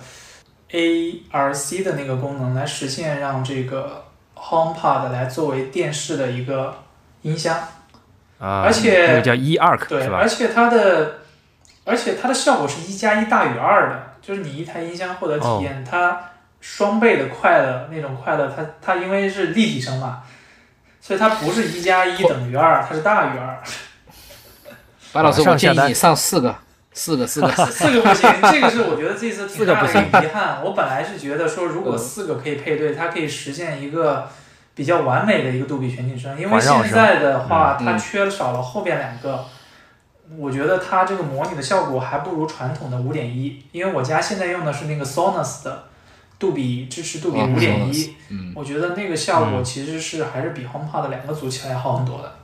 [0.69, 6.79] ARC 的那个功能来实现，让这个 HomePod 来作为电视的一个
[7.21, 7.55] 音箱。
[8.39, 8.63] 啊。
[8.65, 9.07] 而且。
[9.07, 10.17] 那个叫 eARC 对，吧？
[10.17, 11.22] 而且它的。
[11.86, 16.29] 而且它的效果是一加一大于二的，就是你一台音箱获得体验，它
[16.61, 20.21] 双倍的快乐，那种快乐，它它因为是立体声嘛，
[21.01, 23.61] 所以它不是一加一等于二，它是大于二。
[25.11, 26.55] 白老师，我建议你上四个，
[26.93, 30.63] 四个，四个，四个 不行，这个是我觉得这次 挺大的一个遗憾。
[30.63, 34.29] 我本来是觉得说，如果四个可以配对，它可以实现一个
[34.73, 39.45] 比较完美的一个杜比全景声，因为现在的话，它缺少了后边两个。
[40.38, 45.86] 我觉得它这个模拟的效果还不如传统的五点一，因为我家现在用的是那个 Sonos 的
[46.39, 48.15] 杜比支持杜比五点一，
[48.55, 52.36] 我觉得那个效果其实是还是比 HomePod 两个组起来好很多的。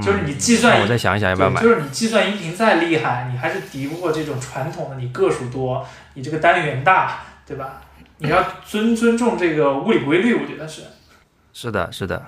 [0.00, 1.60] 就是你计算，我再想一想要不要买。
[1.60, 5.84] 就是你计算音频再厉害，你还是敌不过这种传统的，你个数多，
[6.14, 7.82] 你这个单元大，对吧？
[8.18, 10.82] 你要尊尊重这个物理规律，我觉得是。
[11.52, 12.24] 是的，是的。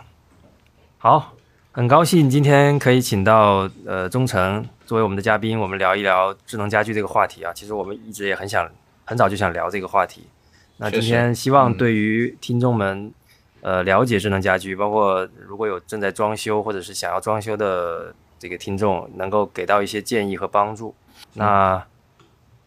[0.98, 1.34] 好。
[1.74, 7.50] 很高兴今天可以请到呃忠诚作为我们的嘉宾，我们聊一聊智能家居这个话题啊。
[7.54, 8.70] 其实我们一直也很想
[9.06, 10.26] 很早就想聊这个话题。
[10.76, 13.10] 那今天希望对于听众们，
[13.62, 20.94] 呃，了解智能家居，包括如果有正在装修或者是想要装修的这个听众，能够给到一些建议和帮助。
[21.32, 21.82] 那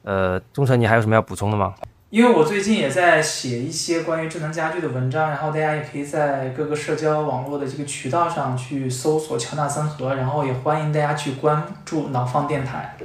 [0.01, 1.75] 呃，忠诚，你还有什么要补充的吗？
[2.09, 12.95] 因为我最近也在写一些关于智能家居的文章，然后大家也可以在各个社交网络的这个渠道上去搜索乔纳森和，然后也欢迎大家去关注脑放电台。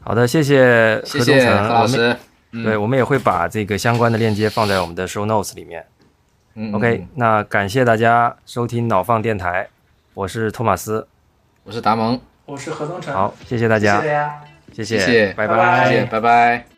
[0.00, 2.16] 好的，谢谢何忠诚老师。
[2.50, 5.84] 对，我们也会把这个相关的链接放在我们的 show notes 里面。
[6.54, 9.68] 嗯 OK，那感谢大家收听脑放电台，
[10.14, 11.06] 我是托马斯，
[11.64, 13.14] 我是达蒙，我是何忠诚。
[13.14, 16.71] 好，谢谢大家，谢谢大家，谢谢谢，拜拜，拜拜。